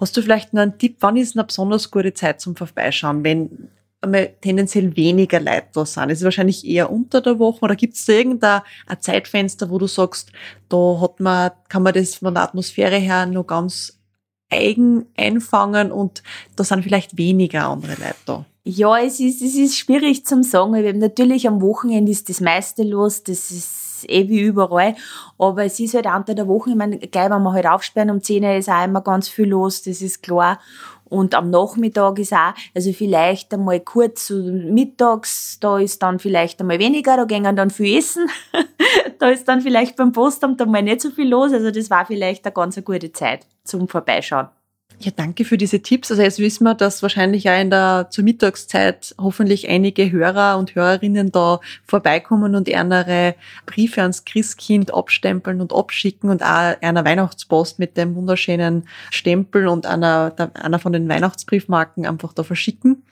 Hast 0.00 0.16
du 0.16 0.22
vielleicht 0.22 0.54
noch 0.54 0.62
einen 0.62 0.78
Tipp, 0.78 0.96
wann 1.00 1.16
ist 1.16 1.36
eine 1.36 1.44
besonders 1.44 1.90
gute 1.90 2.14
Zeit 2.14 2.40
zum 2.40 2.56
Vorbeischauen, 2.56 3.22
wenn 3.22 3.68
einmal 4.00 4.34
tendenziell 4.40 4.96
weniger 4.96 5.40
Leute 5.40 5.68
da 5.74 5.84
sind? 5.84 6.08
Ist 6.08 6.18
es 6.18 6.24
wahrscheinlich 6.24 6.66
eher 6.66 6.90
unter 6.90 7.20
der 7.20 7.38
Woche 7.38 7.60
oder 7.60 7.76
gibt 7.76 7.94
es 7.94 8.06
da 8.06 8.14
irgendein 8.14 8.62
ein 8.86 9.00
Zeitfenster, 9.00 9.68
wo 9.68 9.78
du 9.78 9.86
sagst, 9.86 10.32
da 10.70 10.98
hat 11.00 11.20
man, 11.20 11.50
kann 11.68 11.82
man 11.82 11.92
das 11.92 12.14
von 12.14 12.34
der 12.34 12.44
Atmosphäre 12.44 12.96
her 12.96 13.26
noch 13.26 13.46
ganz 13.46 14.01
eigen 14.52 15.06
einfangen 15.16 15.90
und 15.90 16.22
da 16.56 16.64
sind 16.64 16.82
vielleicht 16.82 17.16
weniger 17.16 17.68
andere 17.68 17.92
Leute 17.92 18.14
da? 18.26 18.44
Ja, 18.64 18.96
es 18.98 19.18
ist, 19.18 19.42
es 19.42 19.56
ist 19.56 19.76
schwierig 19.76 20.24
zum 20.24 20.44
sagen. 20.44 20.72
weil 20.72 20.92
Natürlich 20.92 21.48
am 21.48 21.60
Wochenende 21.60 22.12
ist 22.12 22.28
das 22.28 22.40
meiste 22.40 22.84
los, 22.84 23.24
das 23.24 23.50
ist 23.50 24.04
eh 24.08 24.28
wie 24.28 24.40
überall. 24.40 24.94
Aber 25.36 25.64
es 25.64 25.80
ist 25.80 25.94
halt 25.94 26.06
unter 26.06 26.34
der 26.34 26.46
Woche, 26.46 26.70
ich 26.70 26.76
meine, 26.76 26.98
gleich 26.98 27.30
wenn 27.30 27.42
wir 27.42 27.52
halt 27.52 27.66
aufsperren 27.66 28.10
um 28.10 28.22
10 28.22 28.44
Uhr 28.44 28.54
ist 28.54 28.68
auch 28.68 28.84
immer 28.84 29.00
ganz 29.00 29.28
viel 29.28 29.48
los, 29.48 29.82
das 29.82 30.00
ist 30.00 30.22
klar. 30.22 30.60
Und 31.04 31.34
am 31.34 31.50
Nachmittag 31.50 32.18
ist 32.20 32.32
auch, 32.32 32.54
also 32.74 32.92
vielleicht 32.92 33.52
einmal 33.52 33.80
kurz 33.80 34.28
so 34.28 34.34
mittags, 34.34 35.58
da 35.60 35.78
ist 35.78 36.02
dann 36.02 36.18
vielleicht 36.18 36.60
einmal 36.60 36.78
weniger, 36.78 37.16
da 37.16 37.24
gehen 37.24 37.44
dann 37.54 37.68
viel 37.68 37.98
essen. 37.98 38.28
da 39.18 39.28
ist 39.28 39.46
dann 39.46 39.60
vielleicht 39.60 39.96
beim 39.96 40.12
Postamt 40.12 40.62
einmal 40.62 40.82
nicht 40.82 41.02
so 41.02 41.10
viel 41.10 41.28
los. 41.28 41.52
Also 41.52 41.70
das 41.70 41.90
war 41.90 42.06
vielleicht 42.06 42.46
eine 42.46 42.54
ganz 42.54 42.76
eine 42.76 42.84
gute 42.84 43.12
Zeit 43.12 43.46
zum 43.64 43.88
Vorbeischauen. 43.88 44.48
Ja, 45.04 45.10
danke 45.14 45.44
für 45.44 45.56
diese 45.56 45.80
Tipps. 45.80 46.10
Also 46.10 46.22
jetzt 46.22 46.38
wissen 46.38 46.64
wir, 46.64 46.74
dass 46.74 47.02
wahrscheinlich 47.02 47.50
auch 47.50 47.60
in 47.60 47.70
der 47.70 48.06
zur 48.10 48.22
Mittagszeit 48.22 49.14
hoffentlich 49.20 49.68
einige 49.68 50.12
Hörer 50.12 50.58
und 50.58 50.76
Hörerinnen 50.76 51.32
da 51.32 51.60
vorbeikommen 51.84 52.54
und 52.54 52.68
ihre 52.68 53.34
Briefe 53.66 54.02
ans 54.02 54.24
Christkind 54.24 54.94
abstempeln 54.94 55.60
und 55.60 55.72
abschicken 55.72 56.30
und 56.30 56.44
auch 56.44 56.76
einer 56.80 57.04
Weihnachtspost 57.04 57.80
mit 57.80 57.96
dem 57.96 58.14
wunderschönen 58.14 58.88
Stempel 59.10 59.66
und 59.66 59.86
einer, 59.86 60.34
einer 60.54 60.78
von 60.78 60.92
den 60.92 61.08
Weihnachtsbriefmarken 61.08 62.06
einfach 62.06 62.32
da 62.32 62.44
verschicken. 62.44 63.02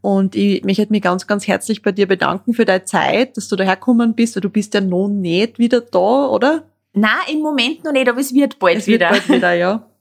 Und 0.00 0.36
ich 0.36 0.64
möchte 0.64 0.86
mich 0.90 1.02
ganz, 1.02 1.26
ganz 1.26 1.46
herzlich 1.46 1.82
bei 1.82 1.92
dir 1.92 2.06
bedanken 2.06 2.54
für 2.54 2.64
deine 2.64 2.84
Zeit, 2.84 3.36
dass 3.36 3.48
du 3.48 3.56
daherkommen 3.56 4.14
bist, 4.14 4.36
weil 4.36 4.40
du 4.40 4.50
bist 4.50 4.72
ja 4.72 4.80
noch 4.80 5.08
nicht 5.08 5.58
wieder 5.58 5.82
da, 5.82 6.26
oder? 6.26 6.64
Na, 6.94 7.16
im 7.30 7.40
Moment 7.40 7.84
noch 7.84 7.92
nicht, 7.92 8.08
aber 8.08 8.20
es 8.20 8.32
wird 8.32 8.58
bald 8.58 8.78
es 8.78 8.86
wieder. 8.86 9.10
Wird 9.10 9.26
bald 9.26 9.36
wieder, 9.36 9.52
ja. 9.52 9.86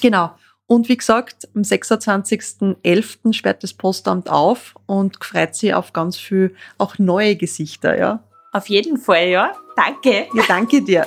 genau. 0.00 0.32
Und 0.66 0.88
wie 0.88 0.96
gesagt, 0.96 1.48
am 1.54 1.62
26.11. 1.62 3.32
sperrt 3.32 3.62
das 3.62 3.72
Postamt 3.72 4.28
auf 4.28 4.74
und 4.86 5.22
freut 5.24 5.54
sich 5.54 5.74
auf 5.74 5.92
ganz 5.92 6.16
viel 6.16 6.56
auch 6.78 6.98
neue 6.98 7.36
Gesichter, 7.36 7.96
ja. 7.96 8.24
Auf 8.52 8.68
jeden 8.68 8.98
Fall, 8.98 9.28
ja. 9.28 9.52
Danke. 9.76 10.26
Ja, 10.34 10.42
danke 10.48 10.82
dir. 10.82 11.06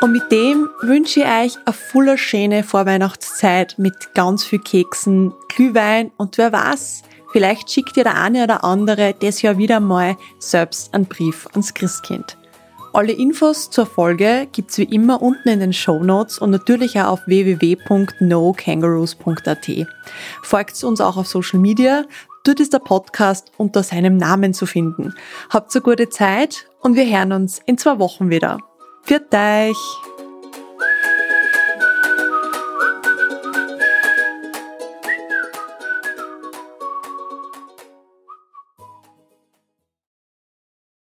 Und 0.00 0.12
mit 0.12 0.30
dem 0.30 0.68
wünsche 0.82 1.20
ich 1.20 1.26
euch 1.26 1.56
eine 1.66 1.74
voller 1.74 2.16
schöne 2.16 2.62
Vorweihnachtszeit 2.62 3.74
mit 3.76 4.14
ganz 4.14 4.44
viel 4.44 4.60
Keksen, 4.60 5.34
Glühwein 5.48 6.12
und 6.16 6.38
wer 6.38 6.52
weiß, 6.52 7.02
vielleicht 7.32 7.70
schickt 7.72 7.96
ihr 7.96 8.04
der 8.04 8.14
eine 8.14 8.44
oder 8.44 8.62
andere 8.62 9.14
das 9.18 9.42
Jahr 9.42 9.58
wieder 9.58 9.80
mal 9.80 10.16
selbst 10.38 10.94
einen 10.94 11.06
Brief 11.06 11.48
ans 11.48 11.74
Christkind. 11.74 12.36
Alle 12.96 13.12
Infos 13.12 13.68
zur 13.68 13.84
Folge 13.84 14.48
gibt's 14.52 14.78
wie 14.78 14.84
immer 14.84 15.20
unten 15.20 15.50
in 15.50 15.60
den 15.60 15.74
Show 15.74 16.02
Notes 16.02 16.38
und 16.38 16.48
natürlich 16.48 16.98
auch 16.98 17.08
auf 17.08 17.26
www.nokangaroos.at. 17.26 19.86
Folgt 20.42 20.82
uns 20.82 21.02
auch 21.02 21.18
auf 21.18 21.26
Social 21.26 21.60
Media. 21.60 22.06
Dort 22.44 22.58
ist 22.58 22.72
der 22.72 22.78
Podcast 22.78 23.52
unter 23.58 23.82
seinem 23.82 24.16
Namen 24.16 24.54
zu 24.54 24.64
finden. 24.64 25.12
Habt 25.50 25.74
eine 25.74 25.82
gute 25.82 26.08
Zeit 26.08 26.70
und 26.80 26.96
wir 26.96 27.04
hören 27.04 27.32
uns 27.32 27.60
in 27.66 27.76
zwei 27.76 27.98
Wochen 27.98 28.30
wieder. 28.30 28.60
Für 29.02 29.20
euch! 29.30 29.76